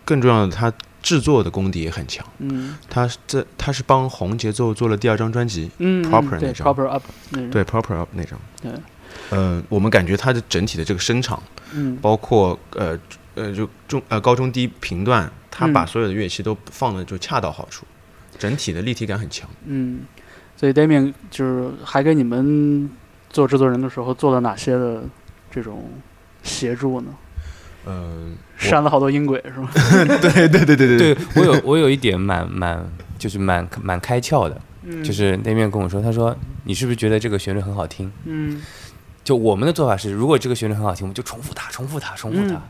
[0.05, 0.73] 更重要的他。
[1.03, 7.03] 制作的功底也很强，嗯，他这他是帮红节奏做了第二张专辑，嗯，Proper 那张，Proper Up，
[7.51, 8.71] 对，Proper Up 那张，对，
[9.31, 11.43] 嗯，我们感觉他的整体的这个声场，
[11.73, 12.97] 嗯，包括呃
[13.35, 17.85] 呃就中呃高中低频段，他把所有的乐器都放的就恰到好处，
[18.39, 20.01] 整体的立体感很强，嗯，
[20.57, 22.91] 所以 Damian 就是还给你们
[23.31, 25.03] 做制作人的时候做了哪些的
[25.51, 25.91] 这种
[26.43, 27.15] 协助呢？
[27.85, 29.69] 嗯，删了好多音轨是吗？
[30.23, 32.87] 对对对对对，我有我有一点蛮蛮
[33.19, 34.61] 就是蛮蛮开窍的，
[35.03, 38.13] 就是那边跟我说，他说你是不是觉得这个旋律很好听？
[38.25, 38.63] 嗯，
[39.25, 42.61] 就我们的做法是，如果这个旋律很好听，我们就重复它，重复它，重复它。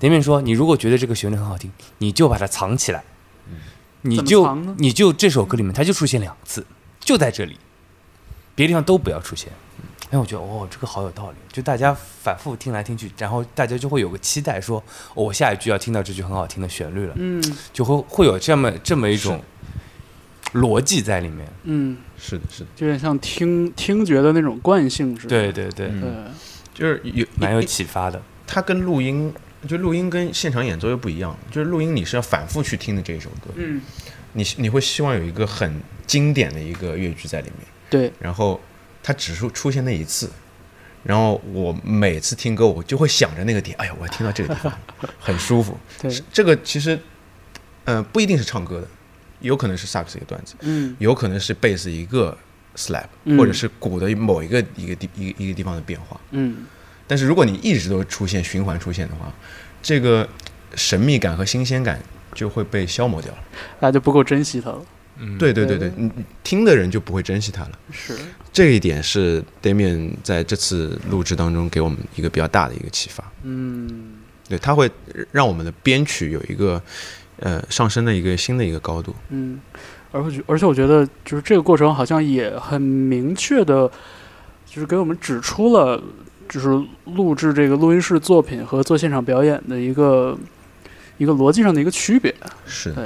[0.00, 3.04] 那边说，你如果觉得这个旋律很好听，你就把它藏起来，
[4.02, 6.66] 你就你就这首歌里面它就出现两次，
[7.00, 7.56] 就在这里，
[8.54, 9.52] 别的地方都不要出现。
[10.10, 11.36] 哎，我觉得哦，这个好有道理。
[11.50, 14.82] 就大家反复听来听去，然后大家就会有个期待，说
[15.14, 17.14] 我下一句要听到这句很好听的旋律了。
[17.16, 17.42] 嗯，
[17.72, 19.42] 就会会有这么这么一种
[20.54, 21.46] 逻辑在里面。
[21.64, 25.28] 嗯，是的，是的，有点像听听觉的那种惯性似的。
[25.28, 25.90] 对对对，
[26.74, 28.20] 就是有蛮有启发的。
[28.46, 29.32] 它跟录音，
[29.66, 31.36] 就录音跟现场演奏又不一样。
[31.50, 33.50] 就是录音你是要反复去听的这一首歌。
[33.56, 33.80] 嗯，
[34.32, 37.66] 你你会希望有一个很经典的一个乐句在里面。
[37.90, 38.60] 对，然后。
[39.04, 40.30] 它只是出现那一次，
[41.02, 43.76] 然后我每次听歌，我就会想着那个点。
[43.76, 44.72] 哎呀，我要听到这个地方，
[45.18, 45.76] 很舒服。
[46.00, 46.96] 对，这个其实，
[47.84, 48.86] 呃，不一定是唱歌的，
[49.42, 52.36] 有可能是萨克斯一个段子，嗯，有可能是贝斯一个
[52.76, 53.04] slap，
[53.36, 56.64] 或者是鼓的某一个一个地一个一个地方的变化，嗯。
[57.06, 59.30] 但是如果你一直都出现循环出现的话，
[59.82, 60.26] 这个
[60.74, 62.00] 神秘感和新鲜感
[62.34, 63.38] 就会被消磨掉了，
[63.78, 64.82] 大家就不够珍惜它了。
[65.18, 66.10] 嗯对对对对，你
[66.42, 67.78] 听的人就不会珍惜它了。
[67.90, 68.16] 是
[68.50, 73.30] 这一点是 Damian 在这次录制当中给我们一个比较大的一个启发。
[73.42, 74.14] 嗯，
[74.48, 74.90] 对，他会
[75.30, 76.82] 让我们的编曲有一个
[77.40, 79.14] 呃上升的一个新的一个高度。
[79.30, 79.60] 嗯，
[80.12, 83.90] 而且而且我觉得就是这个过程好像也很明确的，
[84.66, 86.02] 就是给我们指出了
[86.48, 86.68] 就是
[87.04, 90.36] 录制这个录音室作品和做现场表演的一个
[91.18, 92.34] 一个逻辑上的一个区别。
[92.66, 93.04] 是对，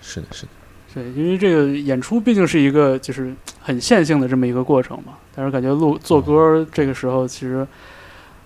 [0.00, 0.48] 是的，是的。
[0.94, 7.64] 对，因为这个演出毕竟是一个就是很线性的这么一个过程嘛，但是感觉录做歌这个时候其实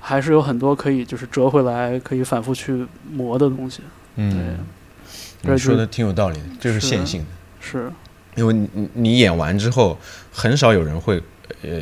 [0.01, 3.81] 还是有很多可以就是折回来，可以反复去磨的东西。
[4.17, 4.59] 嗯，
[5.43, 7.27] 你说的挺有道理的，就是线性的。
[7.61, 7.93] 是，
[8.35, 9.99] 因为你你演完之后，
[10.33, 11.23] 很少有人会
[11.63, 11.81] 呃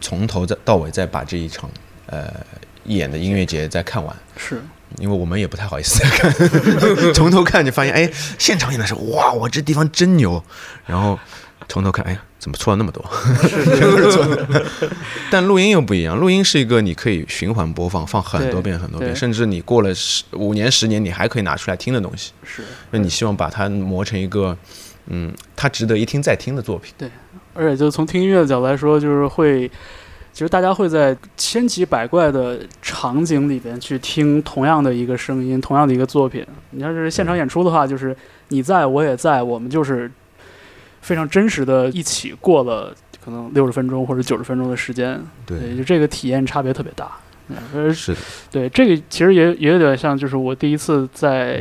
[0.00, 1.70] 从头再到尾再把这一场
[2.06, 2.32] 呃
[2.84, 4.14] 演的音乐节再看完。
[4.36, 4.62] 是。
[4.98, 6.32] 因为我们也不太好意思看，
[7.14, 8.08] 从头看就发现，哎，
[8.38, 10.40] 现场演的时候，哇，我这地方真牛。
[10.86, 11.18] 然后
[11.68, 13.04] 从头看，哎呀，怎么错了那么多？
[13.48, 14.90] 是错。
[15.30, 22.32] 但录音又不一样，录音是一个你可以循环播放，放很多遍很多遍，甚至你过了十五年、十年，你还可以拿出来听的东西。
[22.42, 22.62] 是。
[22.90, 24.56] 那你希望把它磨成一个，
[25.06, 26.92] 嗯，它值得一听再听的作品。
[26.98, 27.10] 对。
[27.54, 29.70] 而且就从听音乐的角度来说，就是会。
[30.32, 36.44] 其实大家会在千奇百怪的场景里边去听同样的一个声音，同样的一个作品。
[36.70, 38.16] 你要是现场演出的话，就是
[38.48, 40.10] 你在我也在，我们就是
[41.04, 45.20] 非常真实的一起过了可能六十分钟或者九十分钟的时间。
[45.44, 47.12] 对，就这个体验差别特别大。
[47.92, 48.20] 是的。
[48.50, 51.60] 对，这个其实也也有点像，就是我第一次在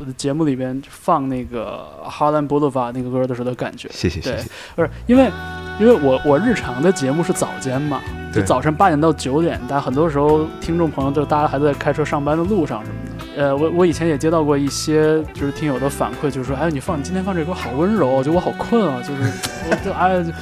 [0.00, 3.86] 我的节目里边放那个《Harlem Boulevard》那个歌的时候的感觉。
[3.92, 5.30] 谢谢谢谢，不是因为，
[5.78, 8.00] 因为我我日常的节目是早间嘛，
[8.32, 13.10] 就早晨八点到九点，但很多时候听众朋友就大家还在开车上班的路上什么的。
[13.42, 19.30] 呃，我我以前也接到过一些就是听友的反馈，就是说，哎，你放你今天放这歌好温柔，就我好困啊，就是
[19.70, 20.32] 我就哎就。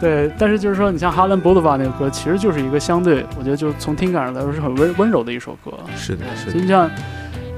[0.00, 5.70] 对，但是就是说，你像《Harlem Boulevard》那个歌，其实就是一个相对，我觉得就从听感上来说是很温温柔的一首歌。
[5.96, 6.90] 是的是的所以像，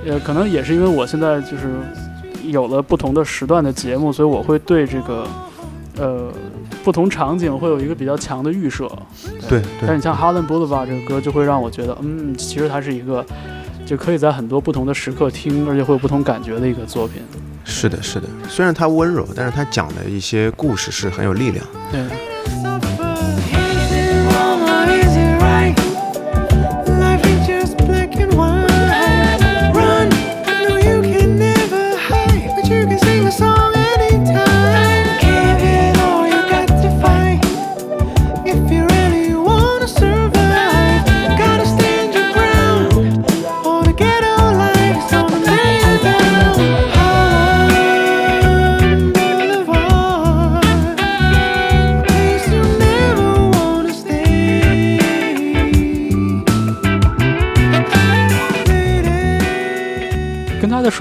[0.07, 1.69] 呃，可能也是因为我现在就是
[2.45, 5.27] 有了不同的时段的节目，所以我会对这个
[5.99, 6.33] 呃
[6.85, 8.89] 不同场景会有一个比较强的预设。
[9.49, 13.25] 对对但你像《Harlem Boulevard》这个歌，就会让我觉得，嗯，其实它是一个
[13.85, 17.21] 就可以在很多不同的时刻听，而且会有不同感觉的一个作品。
[17.65, 18.29] 是的是的。
[18.49, 21.65] 虽然它温柔，但是它讲的一些故事是很有力量。
[21.91, 22.01] 对。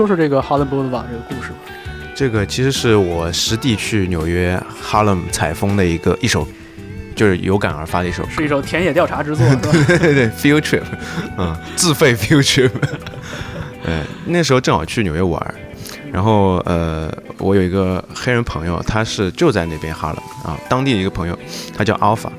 [0.05, 1.57] 说说这个《Harlem Boulevard》这个故事吧。
[2.13, 6.47] 这个其实是我实地去纽约 Harlem 采风的一个一首，
[7.15, 8.29] 就是有感而发的一首歌。
[8.29, 10.83] 是一首田野调查之作， 对对对，field trip，
[11.37, 12.69] 嗯，自费 field trip。
[13.83, 15.55] 呃，那时候正好去纽约玩儿，
[16.11, 21.37] 然后呃，我有一个黑人朋友，他是就在那边哈勒啊，当地的一个朋友，
[21.75, 22.29] 他叫 Alpha，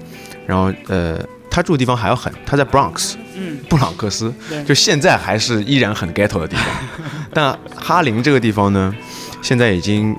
[0.47, 1.19] 然后呃，
[1.51, 3.15] 他住的地方还要狠，他在 Bronx，
[3.47, 4.33] 嗯，布朗克斯，
[4.67, 6.67] 就现在还是依然很 ghetto 的地方，
[7.33, 8.95] 但哈林这个地方呢，
[9.43, 10.15] 现在已经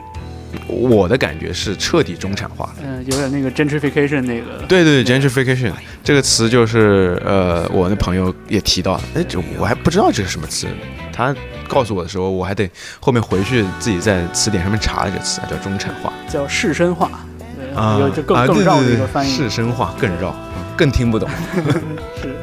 [0.68, 2.76] 我的感觉是彻底中产化了。
[2.84, 4.64] 嗯、有点那个 gentrification 那个。
[4.68, 5.72] 对对对，gentrification
[6.04, 10.68] 这个词就是呃，我的朋友也提到了，哎，这我还不知道这是什么词，
[11.12, 11.36] 他
[11.68, 12.70] 告诉我的时候，我还得
[13.00, 17.12] 后面回去自己在词典上面查了这个词，叫中产化叫士绅化，
[17.58, 19.30] 对，啊有就更、啊更绕的一个翻译。
[19.30, 21.28] 士绅化更绕，嗯更听不懂。
[22.22, 22.36] 是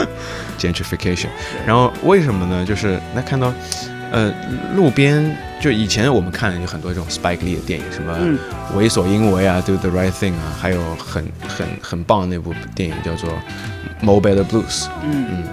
[0.59, 1.29] gentrification，
[1.67, 2.65] 然后为什么呢？
[2.65, 3.53] 就是那看到，
[4.13, 4.33] 呃，
[4.75, 8.39] 路边就以前我们看有很多这种 Spike Lee 的电影，什么嗯
[8.77, 13.31] 《为所应为》啊，《Do the Right Thing》啊，还有很很很棒的那部电影叫做
[14.05, 14.85] 《Mo Better Blues》。
[15.03, 15.45] 嗯嗯，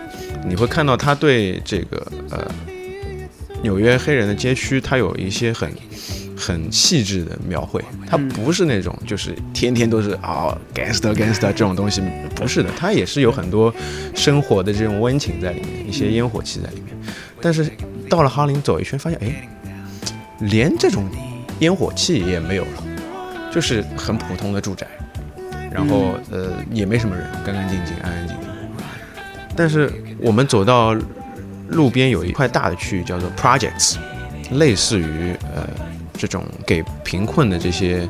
[0.46, 2.52] 你会看到他对这个呃
[3.64, 5.72] 纽约黑人的街区，他有一些很
[6.42, 12.02] 很细致的描绘，它嗯不是那种就是天天都是啊 gangster gangster 这种东西，
[12.36, 13.72] 不是的，它也是有很多
[14.16, 16.98] 生活的这种温情在里面，一些烟火气在里面。
[17.39, 17.70] 但是
[18.10, 19.48] 到了哈林走一圈，发现哎，
[20.39, 21.08] 连这种
[21.60, 22.84] 烟火气也没有了，
[23.54, 24.88] 就是很普通的住宅，
[25.72, 28.48] 然后呃也没什么人，干干净净，安安静静。
[29.56, 30.96] 但是我们走到
[31.70, 33.98] 路边有一块大的区域叫做 projects，
[34.52, 35.68] 类似于呃
[36.22, 38.08] 这种给贫困的这些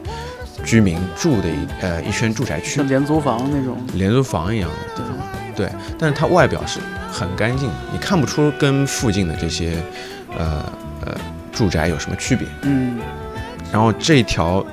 [0.66, 3.78] 居民住的一呃一圈住宅区像，廉租房那种。
[3.94, 5.18] 廉租房一样的地方。
[5.56, 9.82] 对，但是它外表是很干净的，你看不出跟附近的这些
[10.38, 10.62] 呃
[11.06, 11.18] 呃
[11.54, 12.46] 住宅有什么区别。
[12.64, 13.00] 嗯
[13.72, 14.66] 然后这条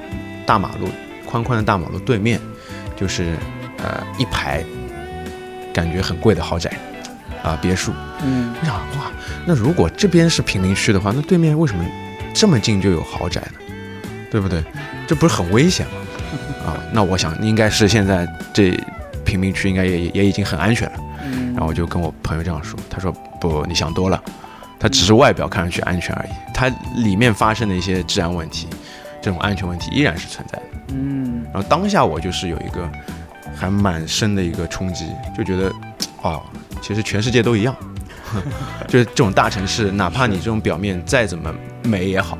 [0.44, 0.88] 大马路，
[1.24, 2.40] 宽宽的大马路对面，
[2.96, 3.36] 就是
[3.84, 4.64] 呃一排
[5.72, 6.72] 感觉很贵的豪宅
[7.44, 7.92] 啊、别墅。
[8.24, 9.12] 嗯我想哇，
[9.46, 11.84] 那如果这边是贫民区的话，那对面为什么
[12.34, 13.58] 这么近就有豪宅呢？
[14.30, 14.62] 对不对？
[15.06, 15.92] 这不是很危险吗？
[16.66, 18.78] 啊，那我想应该是现在这
[19.24, 20.98] 贫民区应该也也已经很安全了。
[21.24, 23.10] 嗯然后我就跟我朋友这样说，他说
[23.40, 24.22] 不，你想多了，
[24.78, 28.68] 它只是外表看上去安全而已，它里面发生的一些治安问题，
[29.20, 30.64] 这种安全问题依然是存在的。
[30.92, 32.88] 嗯然后当下我就是有一个
[33.56, 35.06] 还蛮深的一个冲击，
[35.36, 35.72] 就觉得
[36.22, 36.40] 哦，
[36.80, 37.74] 其实全世界都一样，
[38.88, 41.54] 就是这种大城市，哪怕你这种表面再怎么
[41.84, 42.38] 美也好，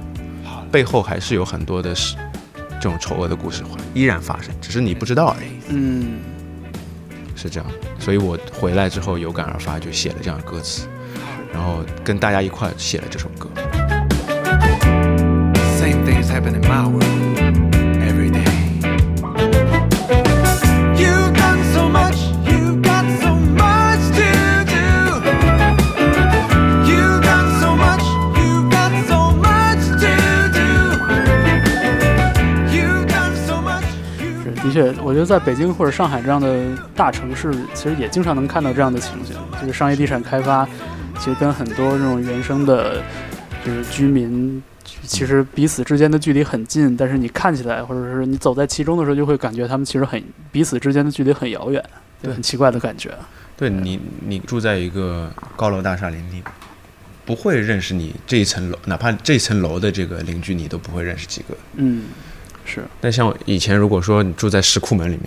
[0.70, 2.16] 背后还是有很多的是
[2.80, 3.62] 这种丑恶的故事
[3.94, 5.48] 依然发生，只是你不知道而已。
[5.68, 6.20] 嗯
[7.34, 7.70] 是这样，
[8.00, 10.88] 所以我回来之后有感而发，就写了这样的歌词，
[11.52, 13.48] 然后跟大家一块写了这首歌。
[15.78, 17.27] Same things happen in my world
[34.68, 40.68] 的确，我觉得在北京或者上海这样的大城市，其实也经常能看到这样的情形，就是商业地产开发，
[41.18, 43.02] 其实跟很多这种原生的
[43.64, 44.62] 就是居民
[45.04, 51.82] 其实彼此之间的距离很近，但是你看起来或者是你走在其中的时候，就会感觉他们其实很彼此之间的距离很遥远，
[52.22, 53.10] 就很奇怪的感觉。
[53.56, 56.42] 对你，你住在一个高楼大厦里，你
[57.26, 61.56] 不会认识你这一层楼，哪怕这一层楼的这个邻居，你都不会认识几个。
[61.74, 62.04] 嗯，
[62.68, 62.84] 是。
[63.00, 65.24] 但像以前，如果说你住在石库门里面，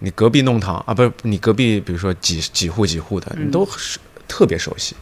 [0.00, 3.98] 你隔壁弄堂啊，不是你隔壁，比如说几几户几户的，你都是
[4.28, 4.94] 特别熟悉。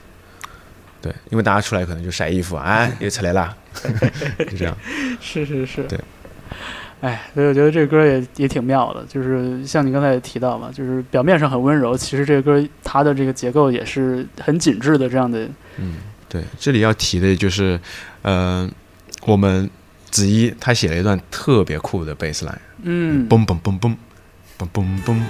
[1.02, 3.54] 对，因为大家出来可能就晒衣服， 哎，又出来啦，
[4.38, 4.76] 就这样。
[5.20, 5.82] 是是是。
[5.82, 6.00] 对。
[7.02, 15.46] 哎，所以我觉得这个歌也也挺妙的，就是像你刚才也提到嘛，就是表面上很温柔，其实这个歌它的这个结构也是很紧致的这样的。
[15.76, 15.96] 嗯，
[16.26, 17.78] 对，这里要提的就是，
[18.22, 18.68] 呃，
[19.26, 19.68] 我们
[20.16, 22.54] 子怡他写了一段特别酷的贝斯 line，
[22.84, 23.94] 嗯，嘣嘣嘣嘣，
[24.58, 25.20] 嘣嘣嘣。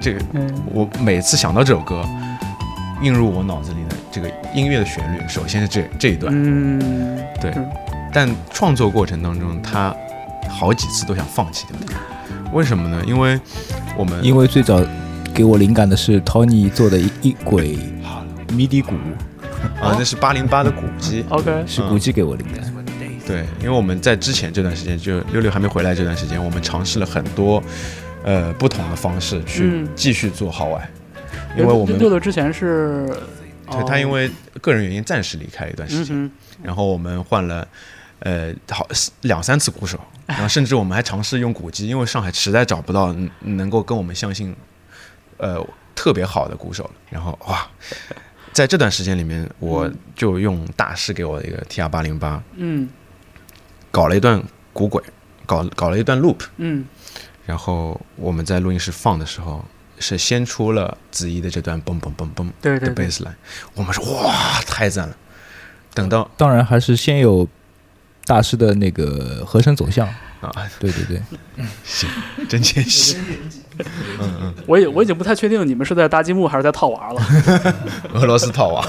[0.00, 0.20] 这个
[0.66, 2.04] 我每次想到这首歌，
[3.02, 7.52] 映入我脑子里的这个音乐的旋律，首先是这这一段，嗯，对。
[8.12, 9.92] 但创作过程当中，他
[10.48, 13.02] 好几次都想放弃掉它，为什么呢？
[13.04, 13.40] 因为
[13.96, 14.80] 我们因为最早
[15.34, 17.78] 给我灵感的是 Tony 做的一一轨
[18.48, 18.94] MIDI 鼓，
[19.80, 22.74] 啊，那是八零八的鼓机，OK，是鼓机给我灵感。
[23.26, 27.62] 对，因为我们在之前这段时间，就六六还没回来这段时间，我们尝试了很多
[28.24, 29.88] 呃不同的方式去嗯。
[29.94, 30.90] 继续做号外，
[31.56, 33.06] 因为我们六六之前是，
[33.70, 34.28] 对他因为
[34.60, 36.30] 个人原因暂时离开一段时间，嗯
[36.62, 37.66] 然后我们换了
[38.18, 38.86] 呃好
[39.22, 44.54] 两三次鼓手，然后甚至我们还尝试用鼓机，因为上海实在找不到能能够跟我们相信
[45.40, 47.66] 呃特别好的鼓手了，然后哇。
[48.52, 52.88] 在这段时间里面，我就用大师给我的一个 TR 八零八，嗯。
[53.92, 55.02] 搞了一段鼓轨，
[55.46, 56.84] 搞搞了一段 loop，嗯。
[57.46, 59.64] 然后我们在录音室放的时候，
[60.00, 63.06] 是先出了子怡的这段嘣嘣嘣嘣的对对对。
[63.06, 63.34] bass line，
[63.74, 65.16] 我们说哇太赞了。
[65.94, 67.46] 等到当然还是先有
[68.24, 70.08] 大师的那个和声走向
[70.40, 71.22] 啊，对对对，
[71.84, 72.08] 行，
[72.48, 73.16] 真谦虚。
[74.18, 77.22] 嗯嗯，我也我已经不太确定你们是在搭积木还是在套娃了。
[78.14, 78.82] 俄罗斯套娃，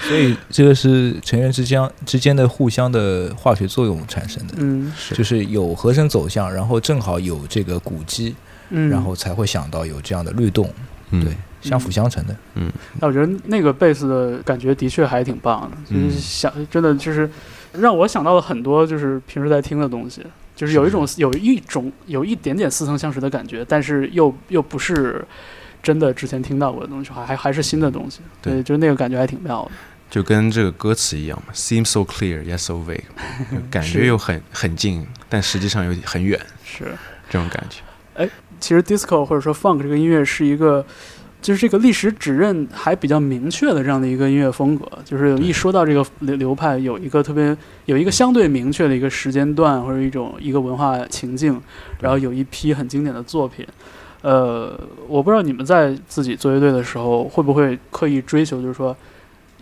[0.00, 8.34] 所以这个是成员之间之间的互相的化学作用产生的，嗯，就是有和声走向，然后正好有这个鼓机，
[8.70, 8.90] 嗯。
[8.90, 10.68] 然后才会想到有这样的律动，
[11.10, 11.24] 嗯。
[11.24, 12.70] 对，相辅相成的，嗯，
[13.00, 17.30] 那我觉得那个贝斯的感觉的确还挺棒的，嗯就是想真的就是
[17.72, 20.22] 让我想到了很多就是平时在听的东西，
[20.54, 25.24] 就是有一种有一种有一点点似曾相识的感觉，但是又又不是
[25.82, 29.70] 真的之前听到过的东西，还还还是新的东西，对对，就是那个感觉还挺妙的。
[30.10, 33.00] 就跟这个歌词一样嘛，seems so clear yet so vague，
[33.50, 36.84] 就 感觉又很很近，但实际上又很远，是
[37.30, 37.80] 这种感觉。
[38.14, 38.28] 哎，
[38.60, 40.84] 其实 disco 或者说 funk 这个音乐是一个，
[41.42, 47.54] 就是这个历史指认还比较明确的这样的一个音乐风格，就是一说到这个流流派，有一个特别
[47.86, 51.60] 有一个相对明确的一个时间段或者一种一个文化情境，
[52.00, 53.66] 然后有一批很经典的作品。
[54.22, 54.78] 呃，
[55.08, 58.96] 我不知道你们在自己做乐队的时候会不会刻意追求，就是说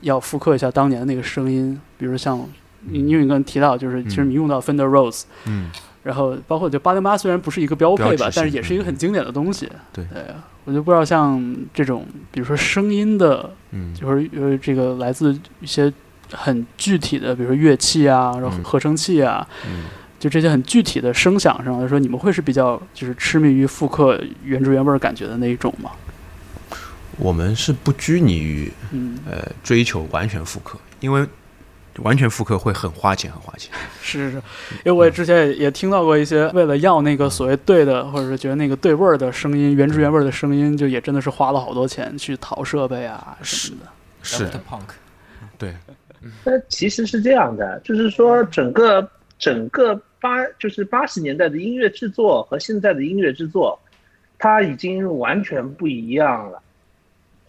[0.02, 2.46] 要复刻一下当年的那个声音，比如像
[2.82, 5.70] 你因为你刚才提到，就是其实你用到 Fender Rose，嗯，
[6.02, 9.68] 然后包括就八零八虽然不是一个标配吧，但是也是一个很经典的东西。
[9.92, 10.04] 对。
[10.12, 10.22] 对，
[10.64, 13.94] 我就不知道像这种，比如说声音的，嗯。
[13.94, 15.92] 就是呃这个来自一些
[16.32, 19.84] 很具体的，比如说乐器啊，然后嗯合成器啊，嗯。
[20.18, 25.90] 就这些很具体的声响上来说，你们会是比较就是痴迷于复刻原汁原味儿感觉的那一种吗？
[27.16, 29.18] 我们是不拘泥于嗯。
[29.30, 31.26] 呃追求完全复刻，因为
[31.98, 33.72] 完全复刻会很花钱，很花钱。
[34.00, 43.90] 是是是，因为我也之前也也听到过一些为了要那个所谓对的，或者是觉得那个对味儿的声音，原汁原味儿的声音，就也真的是花了好多钱去淘设备啊什么的。
[44.22, 44.90] 是 punk，
[45.56, 45.74] 对，
[46.44, 53.80] 那其实是这样的，就是说整个整个八就是八十年代的音乐制作和现在的音乐制作，
[54.38, 56.62] 它已经完全不一样了。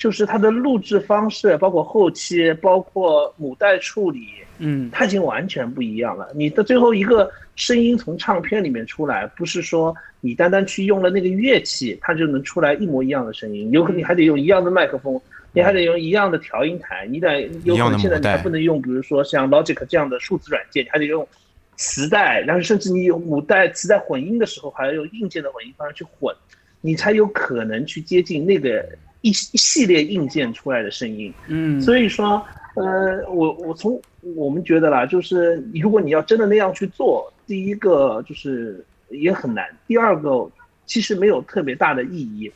[0.02, 6.28] 就是它的录制方式，包括后期，包括母带处理，嗯，它已经完全不一样了。
[6.34, 15.22] 你的最后一个声音从唱片里面出来，不是说你单单去用了那个乐器，它就能出来一模一样的声音，有可能你还得用一样的麦克风，
[15.54, 21.28] 你还得用一样的调音台，你得有可能现在你还不能用，比如说像 Logic 这样的数字软件，你还得用
[21.76, 26.36] 磁带，然后甚至你有母带、磁带混音的时候，还要用硬件的混音方式去混，
[26.82, 28.84] 你才有可能去接近那个
[29.22, 31.34] 一一系列硬件出来的声音。
[31.48, 32.44] 嗯，所以说，
[32.76, 34.00] 呃，我我从
[34.36, 40.50] 我们觉得啦，就是如果你要真的那样去做，第一个就是也很难，第二个
[40.86, 42.52] 其实没有特别大的意义，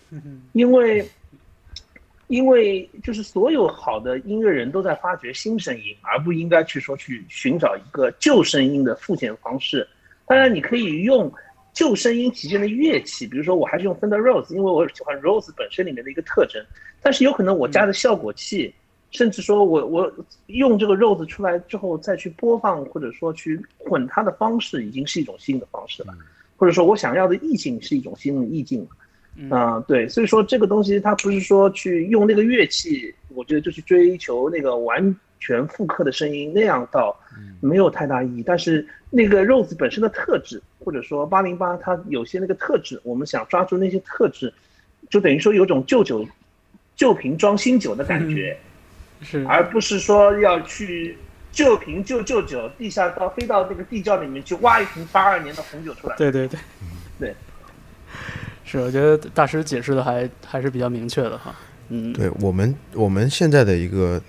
[0.53, 1.07] 因为
[2.27, 9.87] 因为就是所有好的音乐人都在发掘新声音，而不应该去说去寻找一个旧声音的复现方式。
[10.25, 11.31] 当然，你可以用
[11.75, 16.65] 旧声音体现的乐器，比如说我还是用 Fender Rose，因为我喜欢 Rose 本身里面的一个特征。
[17.03, 18.73] 但是有可能我加的效果器，
[19.11, 20.11] 甚至说我我
[20.47, 26.13] 用这个 Rose 出来之后再去播放，或者说去混它的方式，已经是一种新的方式了。
[26.57, 28.87] 或者说我想要的意境是一种新的意境了。
[29.49, 37.15] 啊、对，所以说这个东西它不是说去用那个乐器，我觉得就去追求那个完全复刻的声音，那样倒
[37.59, 38.43] 没有太大意义。
[38.45, 44.53] 但是那个 Rose 本身的特质，或者说八零八它有些那个特质，我们想抓住那些特质，
[45.09, 46.25] 就等于说有种旧酒
[46.95, 48.57] 旧瓶装新酒的感觉，
[49.21, 51.17] 是而不是说要去
[51.51, 56.15] 旧瓶旧旧酒，地下到飞到那个地窖里面去挖一瓶八二年的红酒出来。
[56.15, 56.59] 对对对，
[57.19, 57.35] 对，
[58.63, 61.55] 是我觉得大师解释的还还是比较明确的哈。
[61.89, 64.19] 嗯，对我们我们现在的一个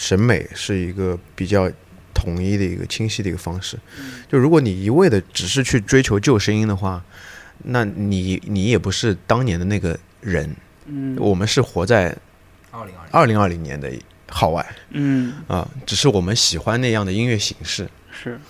[0.00, 1.70] 审美是一个比较
[2.14, 3.78] 统一的一个清晰的一个方式。
[4.30, 7.04] 就如果你一味的只是去追求旧声音的话，
[7.64, 10.56] 那你你也不是当年的那个人。
[10.86, 12.16] 嗯我们是活在
[12.70, 13.92] 二零二零二零年的
[14.28, 17.86] 号外嗯啊，只是我们喜欢那样的音乐形式。
[18.10, 18.40] 是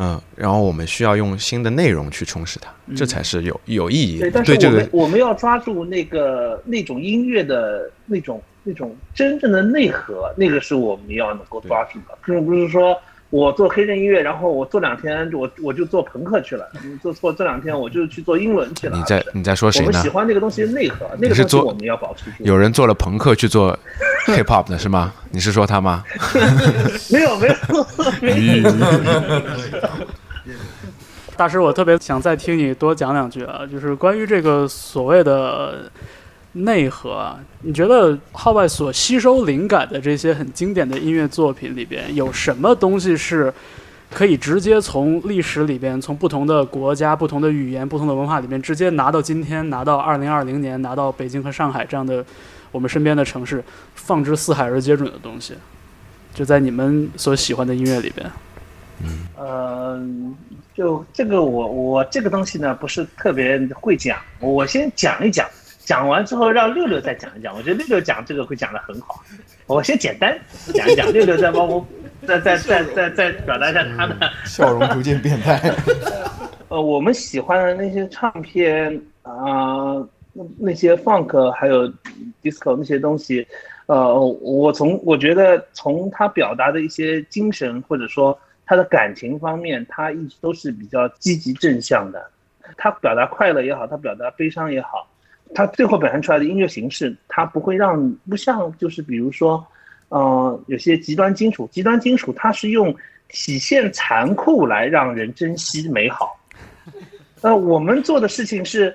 [0.00, 4.20] 嗯，然后我们需要用新的内容去充实它，这嗯才是有有意义。
[4.20, 12.94] 对，但是这个我们我们要抓住那个那种音乐的那种那种真正的内核，那个是我们要能够抓住的，并不是说
[13.30, 18.96] 我做黑人音乐，然后我做两天我我就做朋克去了，你做错这两天我就去做英伦去了。
[18.96, 20.08] 你在你在说谁呢我们喜？
[20.10, 22.44] 欢那个东西的内核，那个是做个东西我们要保持住。
[22.44, 23.78] 有人做了朋克去做
[24.26, 25.14] hip hop 的是吗？
[25.30, 26.04] 你是说他吗？
[27.10, 27.54] 没有没有
[28.20, 28.70] 没有。
[31.36, 35.88] 大师，我特别想再听你多讲两句啊，就是关于这个所谓的
[36.52, 43.52] 内核啊，你觉得号外所吸收灵感的这些很经典的音乐作品里边，有什么东西是
[44.10, 52.24] 可以直接从历史里边，从不同的国家、不同的语言、不同的文化里边，直接拿到今天，拿到二零二零年，拿到北京和上海这样的
[52.72, 53.62] 我们身边的城市，
[53.94, 55.54] 放之四海而皆准的东西，
[56.34, 58.30] 就在你们所喜欢的音乐里边。
[59.38, 60.34] 嗯，
[60.74, 65.46] 就这个我我这个东西呢不是特别会讲，我先讲一讲，
[65.88, 67.56] 讲完之后让六六再讲一讲。
[67.56, 69.24] 我觉得六六讲这个会讲得很好，
[69.66, 70.38] 我先简单
[70.74, 71.82] 讲一讲，六六再帮我
[72.26, 74.14] 再再再再再表达一下他的
[74.44, 75.58] 笑容逐渐变态。
[76.68, 79.96] 呃，我们喜欢的那些唱片啊、
[80.34, 81.90] 那那些 funk 还有
[82.42, 83.46] disco 那些东西，
[83.86, 92.30] 呃，我从我觉得从他表达的一些精神或者说他的感情方面，他一直都是比较积极正向的。
[92.76, 95.08] 他表达快乐也好，他表达悲伤也好，
[95.54, 99.66] 他最后表现出来的音乐形式，他不会让不像就是比如说，
[100.08, 102.94] 呃，有些极端金属，极端金属它是用
[103.28, 106.38] 体现残酷来让人珍惜美好。
[107.40, 108.94] 呃，我们做的事情是，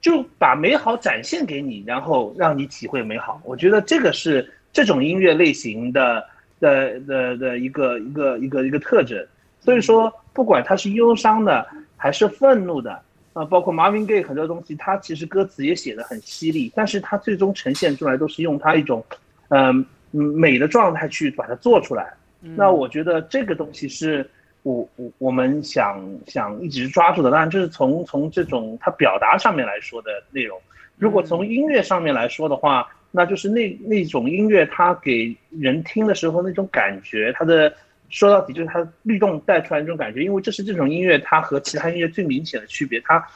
[0.00, 3.40] 就把美好展现给你，然后让你体会美好。
[3.44, 6.24] 我觉得这个是这种音乐类型的
[6.60, 9.26] 的的的一个一个一个一个特征。
[9.60, 13.02] 所以说，不管它是忧伤的还是愤怒的，
[13.32, 19.04] 啊、包括 Marvin Gaye 很多东西，他其实歌词也写的很犀利，但是他最终呈现出来都是用他一种，
[19.50, 22.12] 嗯、美的状态去把它做出来。
[22.40, 24.28] 那我觉得这个东西是
[24.62, 30.58] 我我我们想想一直抓住的，当然这是从从这种它表达上面来说的内容。
[30.96, 37.72] 如果从音乐上面来说的话，那就是那那种音乐它给人听的时候那种感觉，它的
[38.10, 43.26] 说到底就是它律动带出来那种感觉，因为这是这种音乐它和其他音乐最明显的区别，它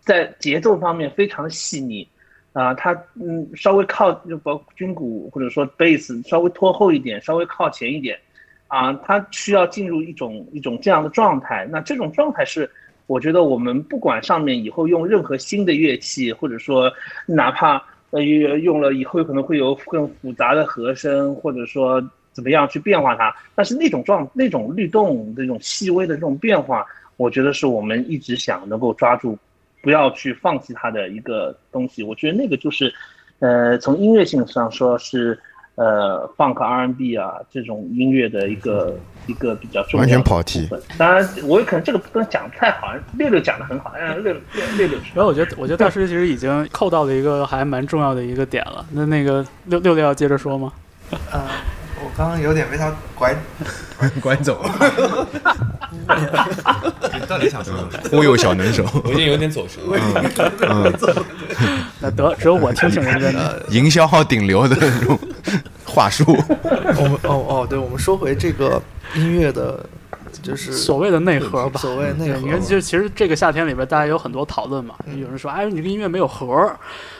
[0.00, 2.08] 在节奏方面非常细腻。
[2.52, 8.18] 啊、它嗯稍微靠就包括军鼓或者说贝斯稍微拖后一点，稍微靠前一点，
[8.66, 11.64] 啊，它需要进入一种一种这样的状态。
[11.70, 12.68] 那这种状态是，
[13.06, 16.92] 我觉得我们不管上面以后用任何新的乐器，或者说
[17.24, 17.80] 哪怕
[18.10, 22.02] 呃用了以后可能会有更复杂的和声，或者说
[22.32, 29.38] 怎么样去变化它，但是那种状那种律动那种细微的这种变化，我觉得是我们一直想能够抓住。
[29.82, 32.92] 不要去放弃它的一个东西，我觉得那个就是，
[33.38, 35.40] 呃，从音乐性上说是，
[35.76, 38.94] 呃，funk R&B 啊这种音乐的一个
[39.26, 40.82] 一个比较重要完的全跑题部分。
[40.98, 44.42] 当然，我有可能这个不能讲不太好，六六讲的很好，让六六
[44.76, 48.84] 六六然后我觉得，我觉得大师其实已经扣到了一个还蛮重要的一个点了。
[48.92, 50.70] 那那个六六六要接着说吗？
[51.32, 51.79] 呃，我
[52.20, 53.34] 刚刚有点被他拐
[54.20, 55.26] 拐走了。
[57.26, 57.88] 到底想说什么？
[58.10, 59.98] 忽悠小能手，我已经有点走神了。
[60.68, 60.92] 嗯，
[61.98, 63.64] 那得只有我听听人家的。
[63.70, 65.18] 营销号顶流的那种
[65.86, 66.24] 话术。
[66.28, 68.82] 我们哦哦，对，我们说回这个
[69.14, 69.82] 音乐的，
[70.42, 74.94] 就是所谓的内核吧，所谓内核对你看，就其实这个夏天里边，大家有很多讨论嘛。
[75.18, 76.76] 有人说，哎，你这个音乐没有核儿，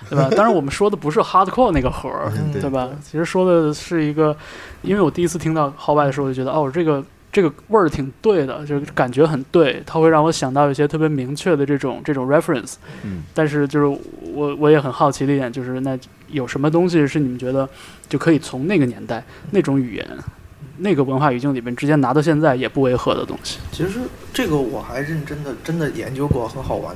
[0.08, 0.28] 对吧？
[0.30, 2.10] 当然，我们说的不是 hardcore 那个核
[2.52, 2.88] 对吧？
[3.02, 4.36] 其实说的是一个，
[4.82, 12.74] 因为我第一次听到 How 外的时候，我就觉得，哦，这个这个味儿挺对的，就是感觉很对，它会让我想到一些特别明确的这种这种 reference。
[13.02, 14.00] 嗯，但是就是
[14.32, 15.98] 我我也很好奇的一点就是，那
[16.28, 17.68] 有什么东西是你们觉得
[18.08, 20.06] 就可以从那个年代那种语言？
[20.80, 24.00] 那个文化语境里面直接拿到现在也不违和的东西，其实
[24.32, 26.94] 这个我还认真的真的研究过，很好玩。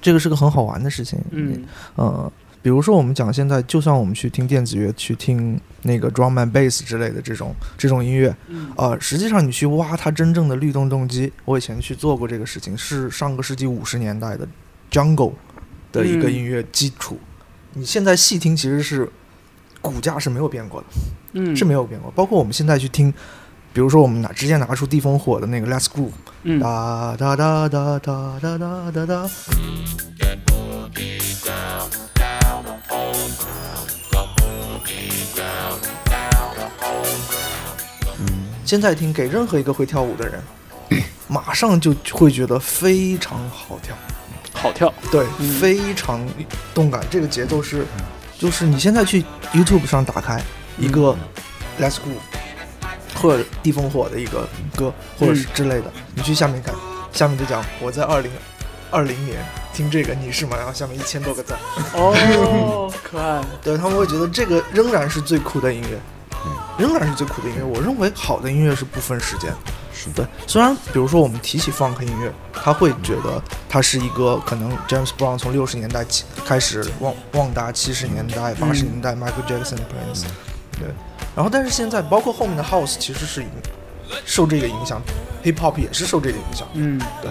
[0.00, 1.18] 这个是个很好玩的事情。
[1.30, 1.64] 嗯，
[1.96, 2.30] 呃，
[2.62, 14.46] 比如说我们讲现在，就算我们去听电子乐，去听那个 drum and bass 之类的这种这种音乐，嗯呃，实际上你去挖它真正的律动动机，我以前去做过这个事情，是上个世纪五十年代的
[14.90, 15.32] jungle
[15.90, 17.18] 的一个嗯音乐基础。
[17.72, 19.10] 你现在细听，其实是
[19.80, 20.86] 骨架是没有变过的，
[21.34, 22.10] 嗯是没有变过。
[22.12, 23.12] 包括我们现在去听，
[23.72, 26.10] 比如说我们拿直接拿出地烽火的那个 Let's Groove，
[26.44, 29.30] 嗯哒哒哒哒哒哒哒哒哒。
[38.64, 40.42] 现在听给任何一个会跳舞的人，
[41.28, 43.94] 马上就会觉得非常好跳，
[44.52, 46.26] 好跳，对，嗯非常
[46.72, 47.04] 动感。
[47.10, 47.84] 这个节奏是，
[48.38, 49.22] 就是你现在去
[49.52, 50.42] YouTube 上打开
[50.78, 51.16] 一个
[51.80, 52.10] Let's Go，
[53.14, 54.46] 或者地烽火的一个
[54.76, 56.74] 歌，或者是之类的，你去下面看，
[57.12, 58.30] 下面就讲我在二零
[58.90, 59.38] 二零年
[59.72, 60.56] 听这个，你是吗？
[60.56, 61.58] 然后下面一千多个赞，
[61.94, 65.98] 哦，可爱， 对他们会觉得这个仍然是最酷的音乐，
[66.78, 67.62] 仍然是最酷的音乐。
[67.62, 69.52] 我认为好的音乐是不分时间，
[69.92, 70.24] 是对。
[70.46, 80.24] 虽然比如说我们提起 funk 音乐，他会觉得它是一个可能 James Brown 从六十年代起开始旺旺达七十年代、八十年代 Michael Jackson、Prince，
[80.78, 80.88] 对。
[81.34, 83.48] 然后但是现在包括后面的 House 其实是影
[84.24, 85.00] 受这个影响
[85.42, 87.30] ，Hip Hop 也是受这个影响，嗯，对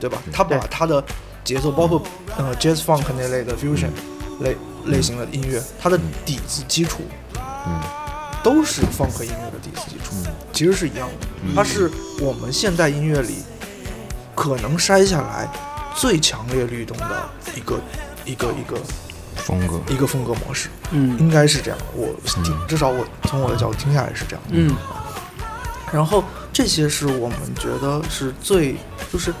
[0.00, 0.22] 对吧？
[0.32, 1.02] 他把他的
[1.42, 2.00] 节奏，包括
[2.36, 3.90] 呃 Jazz Funk 那类的 Fusion
[4.40, 7.02] 类类型的音乐，它的底子基础，
[7.66, 7.80] 嗯，
[8.42, 10.14] 都是 Funk 音乐的底子基础，
[10.52, 11.26] 其实是一样的。
[11.56, 13.42] 它是我们现代音乐里
[14.34, 15.48] 可能筛下来
[15.96, 17.80] 最强烈律动的一个
[18.24, 18.78] 一个一个
[19.50, 21.18] 风格，一个风格模式，嗯。
[21.18, 21.78] 应该是这样。
[21.94, 22.06] 我
[22.44, 24.52] 听，至少我从我的角度听下来是这样的。
[24.52, 24.74] 嗯。
[25.92, 26.22] 然后
[26.52, 28.76] 这些是我们觉得是最，
[29.12, 29.34] 就是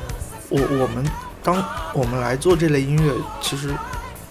[0.48, 1.04] 我我们
[1.42, 3.72] 当我们来做这类音乐，其实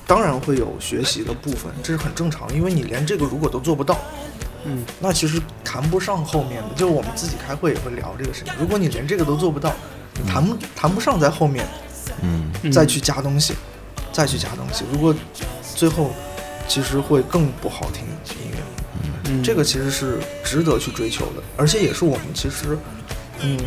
[0.06, 3.98] 当然会有学习的部分，这是很正常的，因为你连这个如果都做不到，
[4.66, 6.70] 嗯，那其实谈不上后面的。
[6.76, 9.74] 就是我们自己开会也会聊这个事情，如果你连这个都做不到，
[10.22, 11.66] 你谈不谈不上在后面
[12.22, 12.52] 嗯。
[12.70, 13.54] 再去加东西，
[14.12, 15.16] 再去加东西，如果
[15.80, 16.12] 最后
[16.68, 18.04] 其实会更不好听
[18.44, 18.58] 音乐。
[19.30, 19.42] 嗯。
[19.42, 22.78] 这个其实是值得去追求的，而且也是我们其实，
[23.42, 23.58] 嗯，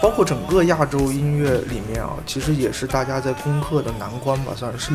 [0.00, 4.92] 包括整个亚洲音乐里面啊，其实也是大家在攻克的难关吧，算是。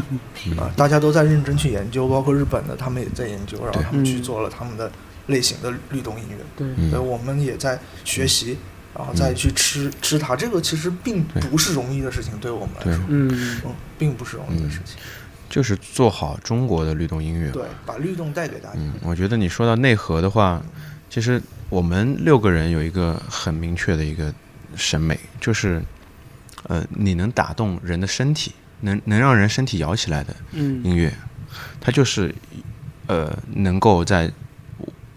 [0.57, 4.23] 啊，大家都在认真去研究，包括日本的他们也在研究，然后他们去嗯。
[4.23, 4.91] 做了他们的
[5.27, 6.67] 类型的律动音乐，对。
[6.77, 6.89] 嗯。
[6.89, 8.57] 所以我们也在学习，
[8.97, 13.29] 然后再去吃吃它，这个其实并不是容易的事情，对我们来说，嗯。
[13.63, 14.97] 嗯，并不是容易的事情，
[15.53, 17.51] 就是做好中国的律动音乐。
[17.51, 20.59] 对，把律动带给大家，嗯，我觉得你说到内核的话，
[21.11, 21.39] 其实
[21.69, 24.33] 我们六个人有一个很明确的一个
[24.75, 25.79] 审美，就是，
[26.63, 31.13] 呃，你能打动人的身体，能能让人身体摇起来的嗯音乐，
[31.79, 32.33] 它就是，
[33.05, 34.31] 呃，能够在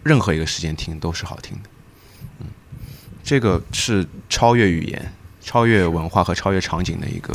[0.03, 1.70] 任何一个时间听都是好听的。
[2.41, 2.47] 嗯，
[3.24, 5.11] 这个是超越语言、
[5.41, 7.34] 超越文化和超越场景的一个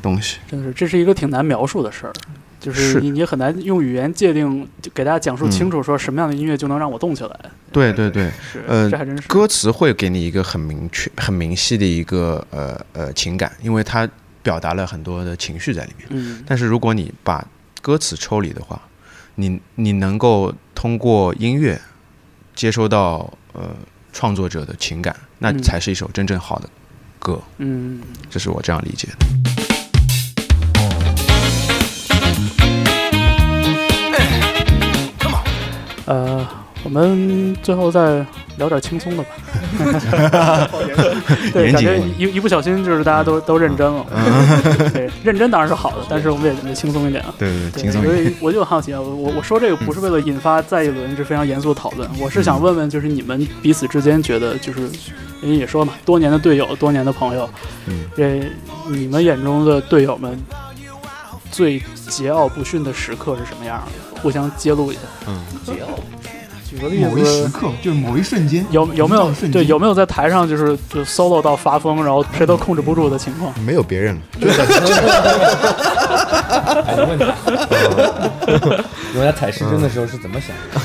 [0.00, 0.38] 东西。
[0.48, 2.12] 真是这是一个挺难描述的事儿，
[2.58, 7.40] 就是是你你很难用语言界定，就给大家讲述清楚说什么样的音乐就能让我动起来。
[7.72, 14.08] 对对对是，呃这还真是，歌词会给你一个很明确、很明晰的一个呃呃情感，因为它
[14.42, 16.08] 表达了很多的情绪在里面。
[16.10, 17.46] 嗯但是如果你把
[17.80, 18.80] 歌词抽离的话，
[19.36, 21.80] 你你能够通过音乐
[22.54, 23.70] 接收到呃
[24.12, 26.68] 创作者的情感，那嗯才是一首真正好的
[27.18, 27.40] 歌。
[27.58, 29.39] 嗯，这是我这样理解的。
[36.10, 36.44] 呃，
[36.82, 39.28] 我我们最后再聊点轻松的吧。
[41.52, 44.04] 对，感觉一一不小心就是大家都 都认真了。
[44.92, 47.32] 对，认真当然是好的，但是我们也得轻松一点啊。
[47.38, 47.92] 对对对。
[47.92, 54.80] 所以我就好奇啊，我我我说这个不是为了引发再一轮这非常严肃的讨论，我是想问问，就是你们彼此之间觉得，就是
[55.42, 57.48] 因为也说嘛，多年的队友，多年的朋友，
[57.86, 58.42] 嗯，这
[58.88, 60.36] 你们眼中的队友们
[61.52, 64.09] 最桀骜不驯的时刻是什么样的？
[64.22, 65.00] 互相揭露一下。
[65.26, 66.30] 嗯，桀骜不驯。
[66.70, 73.52] 举个例子某一时子，刻，就是某一瞬间，有有没有瞬间对有没有在台上就是就 solo 到发疯，然后谁都控制不住的情况？
[73.66, 74.20] 没有别人了，
[76.86, 77.34] 还是问他，
[79.12, 80.78] 你问他踩时针的时候是怎么想的？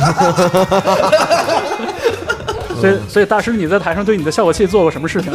[2.82, 5.32] 所以所以大师你在台上对你的效果器做过什么事情？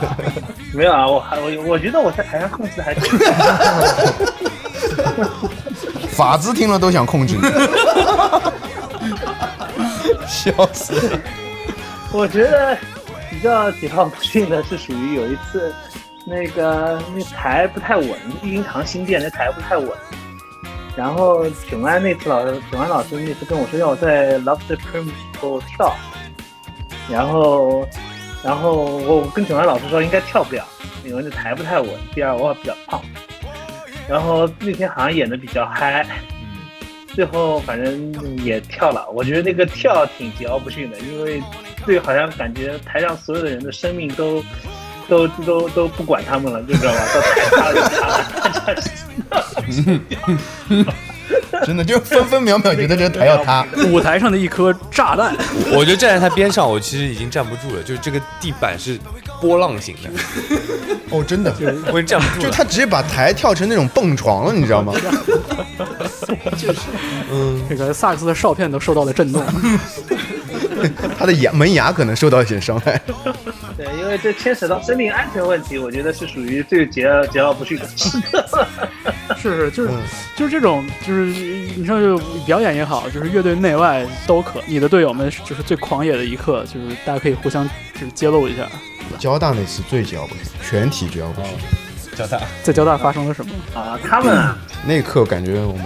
[0.74, 3.02] 没有啊，我还我我觉得我在台上控制的还挺
[6.18, 7.42] 法子听了都想控制你，
[10.26, 11.20] 笑死了。
[12.12, 12.76] 我觉得
[13.30, 15.72] 比较桀骜不驯的是属于有一次，
[16.24, 18.10] 那个那台不太稳，
[18.42, 19.88] 育婴堂新店那台不太稳。
[20.96, 25.94] 然后囧安那次老师，囧安老师那次跟我说要我在 Love the Prim 时候跳，
[27.08, 27.86] 然后
[28.42, 30.64] 然后我跟囧安老师说应该跳不了，
[31.04, 31.88] 因为那台不太稳。
[32.12, 33.00] 第二我比较胖，
[34.08, 36.06] 然后那天好像演的比较嗨，
[37.14, 39.08] 最后反正也跳了。
[39.10, 41.42] 我觉得那个跳挺桀骜不驯的，因为
[41.84, 44.42] 对，好像感觉台上所有的人的生命都
[45.08, 46.98] 都都都不管他们了，就知道吧？
[47.14, 48.06] 到 台下就他
[50.86, 50.94] 了，
[51.64, 53.66] 真的就分分秒秒觉得这个台要塌。
[53.90, 55.36] 舞台上的一颗炸弹，
[55.72, 58.98] 我就站在他边上，我其实已经站不住了，就是这个地板是
[59.40, 60.10] 波浪形的，
[61.10, 61.54] 哦，真的，
[61.92, 62.48] 我站不住了。
[62.48, 64.92] 就他直接把台跳成那种蹦床了，你知道吗？
[66.56, 66.80] 就是，
[67.30, 69.42] 嗯，这个萨克斯的哨片都受到了震动，
[71.18, 73.00] 他的牙门牙可能受到一些伤害。
[73.76, 78.66] 对，因为这牵扯到生命安全问题，我觉得是属于最桀骜桀骜不驯的时刻。
[79.36, 79.90] 是是，就是
[80.36, 88.66] 就是这种，就是你说就表演也好，就是乐队内外都可，你的队友们就是最狂野的一刻，就是大家可以互相就是揭露一下。
[89.18, 91.52] 交大那次最桀骜不驯，全体桀骜不驯。
[92.16, 93.52] 交大在交大发生了什么？
[93.74, 95.84] 啊，他们啊， 那一刻感觉我们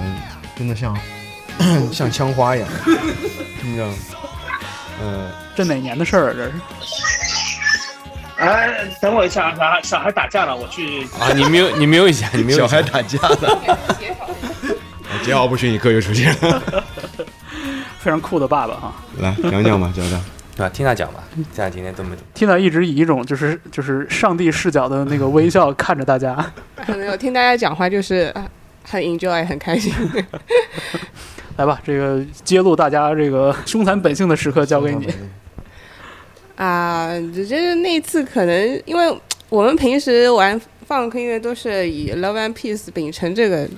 [0.57, 0.97] 真的像
[1.93, 2.69] 像枪花一样，
[3.63, 3.95] 你知道吗？
[5.03, 6.35] 嗯，这哪年的事儿啊？
[6.37, 6.53] 这是？
[8.39, 11.33] 哎，等我一下，小孩小孩打架了，我去啊！
[11.35, 13.59] 你没有，你没有一下， 你没有小孩打架了，
[15.25, 16.63] 桀骜不驯你哥又出现了，
[18.01, 18.95] 非常酷的爸爸啊。
[19.19, 20.25] 来讲讲吧，讲讲。
[20.55, 20.69] 对吧？
[20.69, 21.25] 听他讲吧，
[21.55, 22.15] 这样今天都没。
[22.35, 26.37] 听到一直以一种就是就是上帝视角的那个微笑看着大家。
[26.89, 28.35] 没有听大家讲话就是
[28.85, 29.95] 很 enjoy 很开心。
[31.63, 35.07] 来吧，这个揭露大家这个 凶残本性的时刻交给你。
[36.57, 39.17] 啊，就是那次可能因为
[39.49, 43.69] 我们平时玩放克音乐都是以 love and peace 秉承这个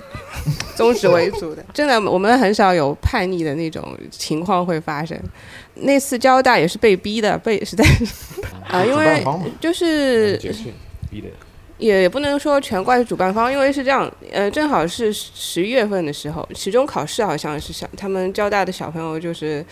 [0.75, 5.17] 宗旨为主的， 真的我们很少有叛逆的那种情况会发生。
[5.75, 8.05] 那次交大也是被逼的，被实在是
[8.67, 9.23] 啊，因为
[9.59, 10.37] 就是
[11.11, 11.27] 逼的。
[11.77, 19.65] 也也不能说全怪主办方，因为是这样，呃，正好是十一月份的时候，期中考试好像是小他们交大的小朋友就是，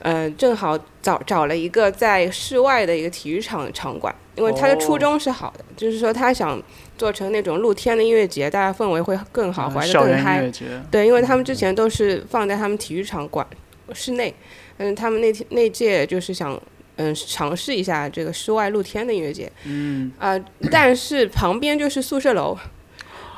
[0.00, 6.62] 呃，正好找找了一个在室外的一个体育场场馆，因为他的初衷是好的，就是说他想
[6.98, 10.50] 做成那种露天的音乐节，大家氛围会更好，玩的更嗨。
[10.90, 13.46] 对，因为他们之前都是放在他们体育场馆
[13.94, 14.34] 室内，
[14.76, 16.60] 嗯，他们那天那届就是想。
[16.96, 19.50] 嗯，尝试一下这个室外露天的音乐节。
[19.64, 22.56] 嗯啊、呃，但是旁边就是宿舍楼，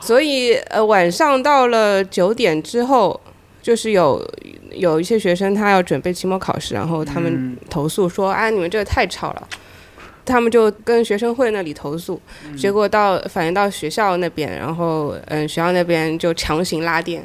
[0.00, 3.20] 所以呃晚上到了九点之后，
[3.62, 4.24] 就是有
[4.72, 9.48] 有一些学生他要准备期末考试，然后他们投诉说：“啊，你们这个太吵了。”
[10.26, 12.18] 他们就跟学生会那里投诉，
[12.56, 17.22] 结果到反映到学校那边，然后嗯，学校那边就强行拉电。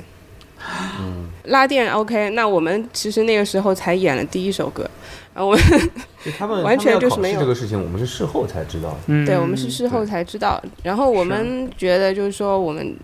[1.00, 4.90] 嗯，拉电 OK，那我们其实那个时候才演了第一首歌，
[5.34, 5.58] 然后我
[6.38, 8.98] 他们 完全就是没有这个事情，我们是事后才知道。
[9.08, 10.62] 嗯，对，我们是事后才知道。
[10.84, 12.96] 然后我们觉得就是说，我们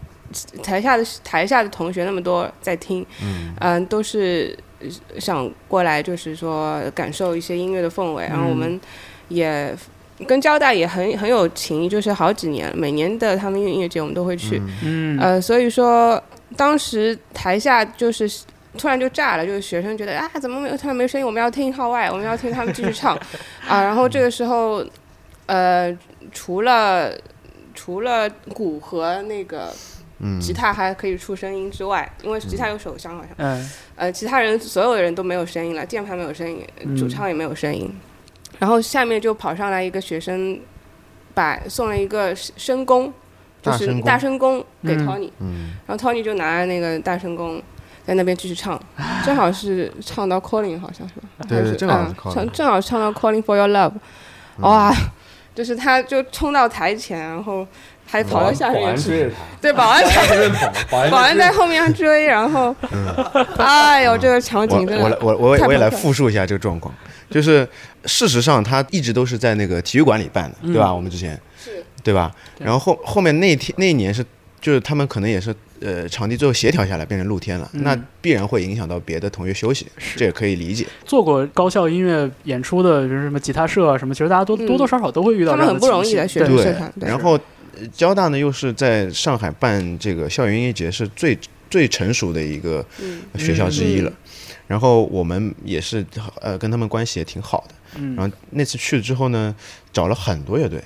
[0.62, 4.58] 台下的台下的同学那么多在听，嗯、呃，都是
[5.18, 8.26] 想过来，就是说感受一些音乐的氛围。
[8.26, 8.80] 然后我们
[9.30, 9.74] 也
[10.28, 14.62] 跟交大也很很有情，就是好几年，每年的他们音乐节我们都会去。
[14.84, 16.22] 嗯，呃，所以说
[16.58, 18.30] 当时台下就是。
[18.78, 21.26] 突然就炸了，就是学生觉得啊，怎么没有突然没声音？
[21.26, 23.16] 我们要听号外，我们要听他们继续唱
[23.66, 23.82] 啊。
[23.82, 24.86] 然后这个时候，
[25.46, 25.98] 呃，
[26.34, 27.18] 除了
[27.74, 29.74] 除了鼓和那个
[30.20, 37.90] 嗯吉他还可以出声音之外，因为吉他有手枪好像，嗯呃，其他人所有的人都没有声音了，键盘没有声音，嗯主唱也没有声音，
[38.60, 40.60] 然后下面就跑上来一个学生，
[41.34, 43.14] 把送了一个声弓，
[43.66, 47.62] 就是大声弓大声弓给嗯 Tony，、嗯，然后 Tony 就拿着那个大声公
[48.06, 48.80] 在那边继续唱，
[49.26, 51.46] 正好是唱到 Calling 好像是吧？
[51.48, 53.94] 对是正好是嗯 Calling 唱正好唱到 Calling for Your Love，
[54.60, 54.94] 哇，
[55.54, 57.66] 就是他就冲到台前，然后
[58.06, 60.50] 还跑到下面去，对，保安在
[61.10, 62.76] 保安 在后面追，然后，
[63.58, 66.94] 哎呦，这个场景真的我来我我我也来复述一下这个状况，
[67.30, 67.68] 就是
[68.06, 70.94] 事实上他一直都是在那个体育馆里办的，对吧？
[70.94, 71.40] 我们之前是
[72.06, 72.34] 对吧？
[72.58, 74.24] 对然后后后面那天那一年是，
[74.62, 80.86] 就是他们可能也是呃场地最后协调下来变成露天了，嗯那必然会影响到别的同学休息，这也可以理解。
[81.04, 86.48] 做过高校音乐演出的，就是什么吉他社啊什么，其实大家多嗯多多少少都会遇到他们这样的很不容易对
[87.00, 87.34] 对然后
[87.78, 91.38] 呃交大呢又是在上海办这个校园音乐节是最
[91.70, 94.10] 最成熟的一个嗯学校之一了。
[94.10, 94.14] 嗯
[94.68, 96.04] 然后我们也是
[96.42, 97.76] 呃跟他们关系也挺好的。
[98.00, 99.54] 嗯然后那次去了之后呢，
[99.94, 100.84] 找了很多乐队，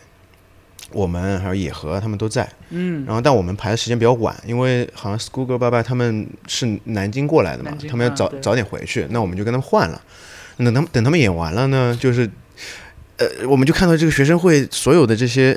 [0.92, 2.48] 我们还有野河他们都在。
[2.70, 10.02] 嗯然后但我们排的时间比较晚，因为好像 School Girl 爸爸他们是南京过来的嘛，他们要啊早早点回去，那我们就跟他们换了。
[10.58, 12.30] 等他们等他们演完了呢，就是。
[13.20, 15.52] 呃，我们就看到这个学生会所有的这些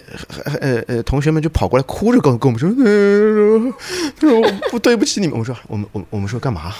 [0.44, 3.72] 呃呃呃同学们就跑过来哭着跟跟我们说，呃，
[4.18, 6.74] 他说我不对不起你们，我说我们我我们说干嘛？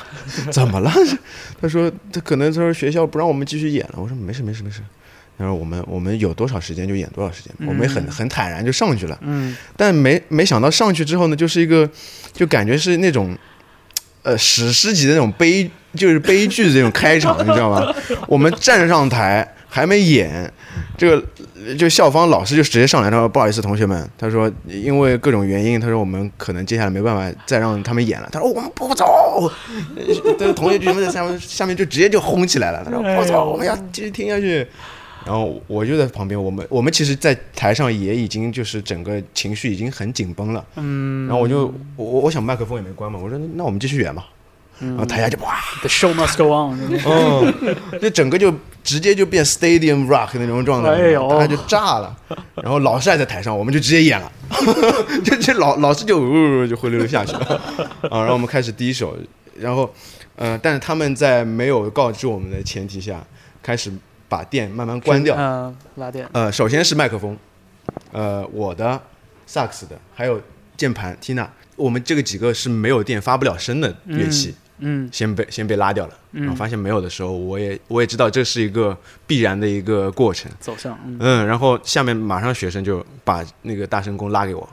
[0.51, 0.91] 怎么了？
[1.61, 3.95] 他说他可能他说学校不让我们继续演了。
[3.97, 4.83] 我说没事没事没事。
[5.43, 9.19] 他说我们我们有多少时间就演多少时间，我们很嗯很坦然就上去了。
[9.23, 11.89] 嗯但没没想到上去之后呢，就是一个
[12.33, 13.37] 就感觉是那种
[14.23, 17.93] 呃史诗级的那种悲，就是悲剧的这种开场，你知道吗？
[18.29, 20.53] 我们站上台还没演，
[20.97, 21.27] 这个
[21.77, 29.51] 就校方老师就直接上来，他说不好意思，同学们，他说因为各种原因，他说我们可能接下来没办法再让他们演了，他说我们不走，
[29.97, 30.03] 呃
[30.39, 34.67] 这个同学就在下面下面就直接就轰起来了，他说不走，我们要继续听下去。
[35.25, 40.65] 然后我就在旁边，我们我们其实，在台上也已经就是整个情绪已经很紧绷了。
[40.77, 44.27] 嗯，然后我就我我我想麦克风也没关嘛，我说那我们继续演吧。
[44.81, 46.77] 然后台下就哇，The show must go on。
[47.07, 48.53] 嗯，就整个就
[48.83, 52.17] 直接就变 stadium rock 那种状态，哎呦大家就炸了。
[52.57, 54.33] 然后老师还在台上，我们就直接演了，
[55.23, 57.61] 就就老老师就、呜、就灰溜溜下去了
[58.11, 58.19] 啊。
[58.19, 59.17] 然后我们开始第一首，
[59.57, 59.89] 然后
[60.35, 63.25] 呃，但是他们在没有告知我们的前提下，
[63.63, 63.93] 开始
[64.33, 65.37] 把电慢慢关掉。
[65.37, 66.27] 嗯，拉电。
[66.33, 67.37] 呃，首先是麦克风，
[68.13, 68.99] 呃，我的、
[69.45, 70.41] 萨克斯的，还有
[70.75, 71.47] 键盘、Tina，，
[71.77, 76.15] 我们这个几个是没有电、发不了声的乐器，嗯先被先被拉掉了。
[76.33, 78.97] 嗯然后发现没有的时候，我也我也知道这是一个
[79.27, 80.51] 必然的一个过程。
[80.59, 84.67] 走向嗯嗯，然后下面马上学生就把那个大声公拉给我，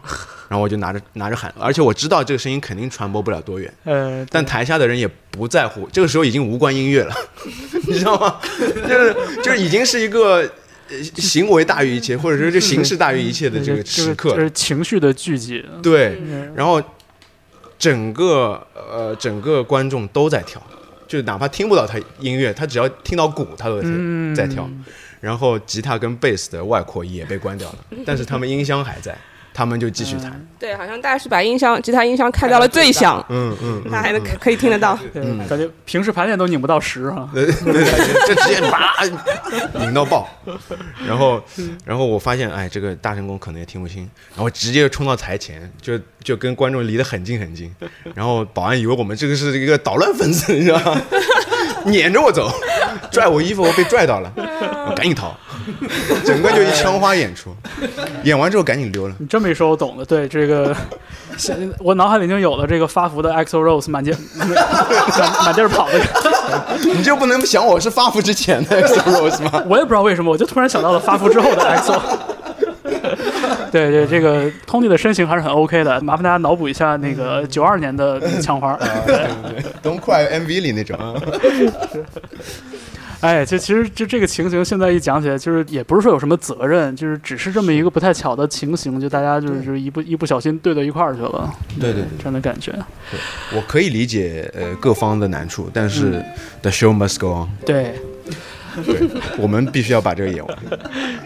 [0.49, 7.15] 然后我就拿着拿着喊，而且我知道这个声音肯定传播不了多远，嗯，但台下的人也不在乎，这个时候已经无关音乐了，
[7.87, 8.41] 你知道吗？
[8.59, 10.37] 就是就是已经是一个
[10.89, 14.41] 呃行为大于一切，或者说就形式大于一切的这个时刻就。
[14.41, 15.63] 是情绪的聚集。
[15.83, 16.81] 对嗯，然后
[17.77, 20.61] 整个呃整个观众都在跳，
[21.07, 24.67] 就哪怕听不到他音乐，他只要听到鼓，他都在、嗯在跳。
[25.21, 29.17] 然后吉他跟贝斯的外扩也被关掉了，但是他们音箱还在，
[29.59, 30.31] 他们就继续弹。
[30.57, 34.97] 对，好像大家是把音箱、吉他音箱开到了最响，嗯嗯，那还能可可以听得到。
[35.13, 37.29] 对，感觉平时排练都拧不到十哈。
[37.33, 38.93] 对 对对，就直接叭
[39.81, 40.29] 拧到爆。
[41.05, 41.43] 然后，
[41.83, 47.75] 然后我发现，哎，这个大神功可能也听不清，然后直接冲到台前，就就跟观众离得很近很近。
[48.15, 51.01] 然后保安以为我们这个是一个捣乱分子，你知道吗？
[51.85, 52.51] 撵着我走，
[53.11, 55.35] 拽我衣服，我被拽到了，我赶紧逃，
[56.25, 57.55] 整个就一枪花演出。
[58.23, 59.15] 演完之后赶紧溜了。
[59.17, 60.05] 你这么一说，我懂了。
[60.05, 60.75] 对这个，
[61.37, 64.49] 现我脑海里已经有了这个发福的 EXO Rose 满街满
[65.45, 65.99] 满地儿跑的。
[66.83, 69.63] 你就不能想我是发福之前的 X O Rose 吗？
[69.69, 71.99] 我也不知道为什么，我就突然想到了发福之后的 EXO。
[73.71, 78.77] 对对，这个 Tony 的身形还是很 OK 的，麻烦大家脑补一下那个九二年的枪花。
[79.89, 80.95] 东快 MV 里那种。
[83.21, 91.53] 哎，就其实就这个情形，现在一讲起来，就是也不是说有什么责任，就是只是这么一个不太巧的情形，就大家就是就是一不一不小心对到一块儿去了。
[91.77, 92.73] 对对对这样的感觉。
[93.53, 96.23] 我可以理解呃各方的难处，但是
[96.61, 97.49] the show must go on。
[97.65, 97.93] 对，
[98.85, 100.57] 对，我们必须要把这个演完，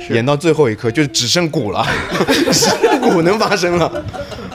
[0.09, 1.85] 演到最后一刻，就只剩鼓了，
[2.27, 4.03] 只剩鼓能发声了。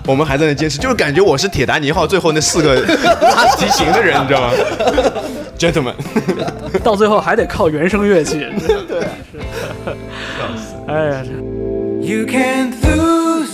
[0.09, 2.81] 我们还在那坚持，就是感觉我是铁达尼号最后那四个
[3.21, 4.53] 拉提琴的人，你知道吗？
[5.59, 5.93] Gentlemen，
[6.83, 8.39] 到最后还得靠原声乐器。
[8.89, 9.39] 对，是。
[10.87, 11.31] 哎呀，这
[12.01, 13.49] You can't lose.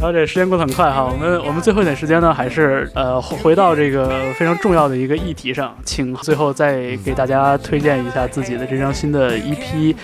[0.00, 9.94] 后这时间过得很快哈，我们我们最后一点时间呢，还是呃回到这个非常重要的一个议题上，请最后再给大家推荐一下自己的这张新的 EP，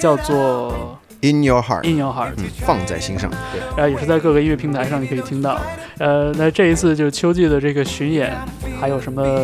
[0.00, 3.30] 叫做 In Your Heart，In Your Heart，嗯，放在心上。
[3.52, 5.60] 对，然后也是在各个音乐平台上你可以听到。
[5.98, 8.36] 呃，那这一次就秋季的这个巡演，
[8.80, 9.40] 还有什么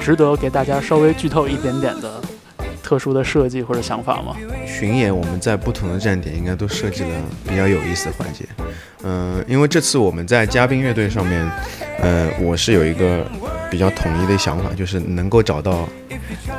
[0.00, 2.20] 值得给大家稍微剧透一点点的
[2.84, 4.36] 特殊的设计或者想法吗？
[4.66, 7.08] 巡演我们在不同的站点应该都设计了
[7.48, 8.44] 比较有意思的环节。
[9.02, 11.50] 嗯、因为这次我们在嘉宾乐队上面，
[12.00, 13.26] 呃，我是有一个
[13.70, 15.88] 比较统一的想法，就是能够找到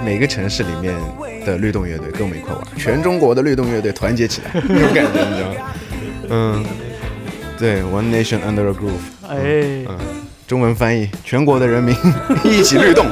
[0.03, 0.93] 每个城市里面
[1.45, 5.55] 的律动乐队跟我们一块玩，全中国的律动乐队团结起来， 那种感觉，你知道吗？
[6.29, 6.65] 嗯，
[7.57, 9.05] 对，One Nation Under a Groove。
[9.27, 9.97] 哎，嗯，
[10.47, 11.95] 中文翻译：全国的人民
[12.43, 13.05] 一起律动。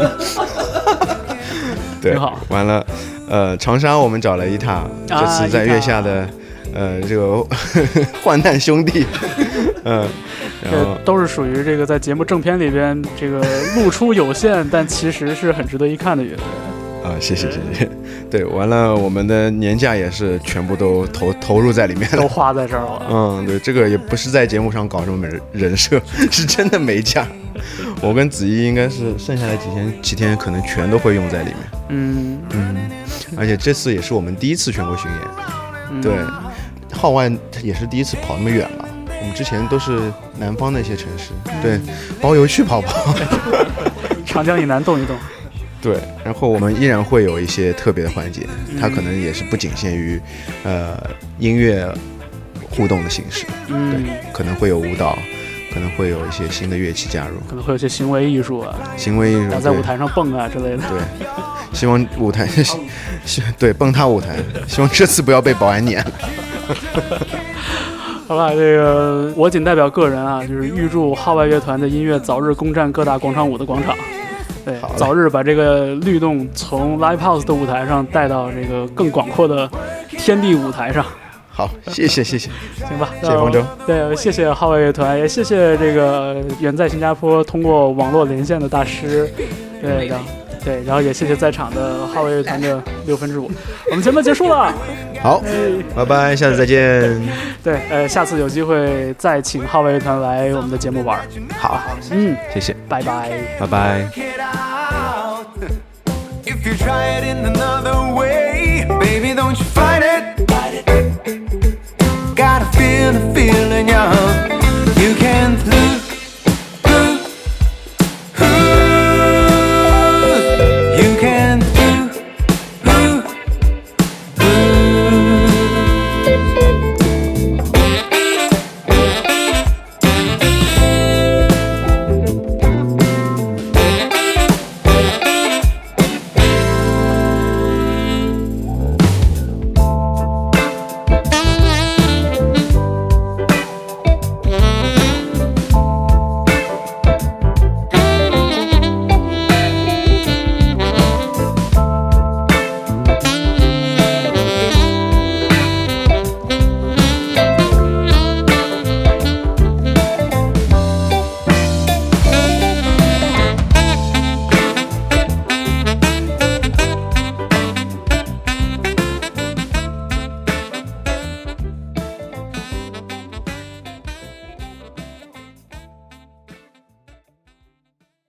[2.04, 2.86] 对挺好，完了，
[3.30, 6.28] 呃，长沙我们找了一塔，这次在月下的，
[6.74, 7.42] 呃，这个
[8.22, 9.06] 患难兄弟，
[9.86, 10.06] 嗯，
[10.62, 13.42] 然后这都是属于这个在节目正片里边这个
[13.76, 16.44] 露出有限，但其实是很值得一看的乐队。
[17.04, 17.90] 啊，谢谢谢谢，
[18.32, 23.06] 对，完了，我们的年假也是全部都投投入在里面了，都花在这儿了。
[23.10, 26.02] 嗯，对，这个也不是在节目上搞什么人人设，
[26.32, 27.28] 是真的没假。
[28.02, 31.58] 我跟子怡应该是剩下的几天几天可能全都会用在里面。
[31.90, 32.40] 嗯。
[32.52, 32.92] 嗯，
[33.36, 35.20] 而且这次也是我们第一次全国巡演，
[35.92, 36.02] 嗯。
[36.02, 36.14] 对，
[36.92, 37.32] 号外
[37.62, 38.86] 也是第一次跑那么远嘛。
[39.22, 41.32] 我们之前都是南方的一些城市，
[41.62, 41.80] 对，
[42.20, 43.16] 包邮去跑跑。
[44.26, 45.16] 长江以南动一动。
[45.82, 48.48] 对，然后我们依然会有一些特别的环节，
[48.80, 50.20] 它可能也是不仅限于，
[50.64, 50.98] 呃，
[51.40, 51.88] 音乐
[52.70, 54.04] 互动的形式，嗯。
[54.04, 55.18] 对，可能会有舞蹈，
[55.74, 60.84] 可能会有一些新的乐器加入，可能会有些行为艺术啊，行为艺术在舞台上蹦啊之类的。
[60.90, 61.00] 对，
[61.74, 62.48] 希望舞台，
[63.26, 64.36] 希对蹦踏舞台，
[64.68, 66.12] 希望这次不要被保安撵了。
[68.28, 73.96] 好吧，这个我仅代表个人啊，就是预祝号外乐团的音乐早日攻占各大广场舞的广场。
[74.64, 79.70] 对，早日把这个律动从 live house 的舞台上带到这个更广阔的
[80.10, 81.06] 天地舞台上。
[81.56, 82.50] 好，谢谢谢谢，
[82.88, 83.64] 行吧，谢谢方舟。
[83.86, 89.32] 对，谢谢号外乐团，也谢谢这个远在新加坡通过网络连线的大师。
[89.80, 90.26] 对，然后
[90.66, 93.52] 对，然后也谢谢在场的号外乐团的六分之五。
[93.92, 94.74] 我们节目结束了。
[95.22, 95.44] 好，
[95.96, 97.22] 拜拜，下次再见。
[97.64, 101.20] 对，呃，下次有机会再请号外乐团来我们的节目玩。
[101.60, 104.10] 好，嗯，谢谢，拜拜，拜拜。
[113.14, 114.52] The feeling, young.
[115.00, 116.13] You can't lose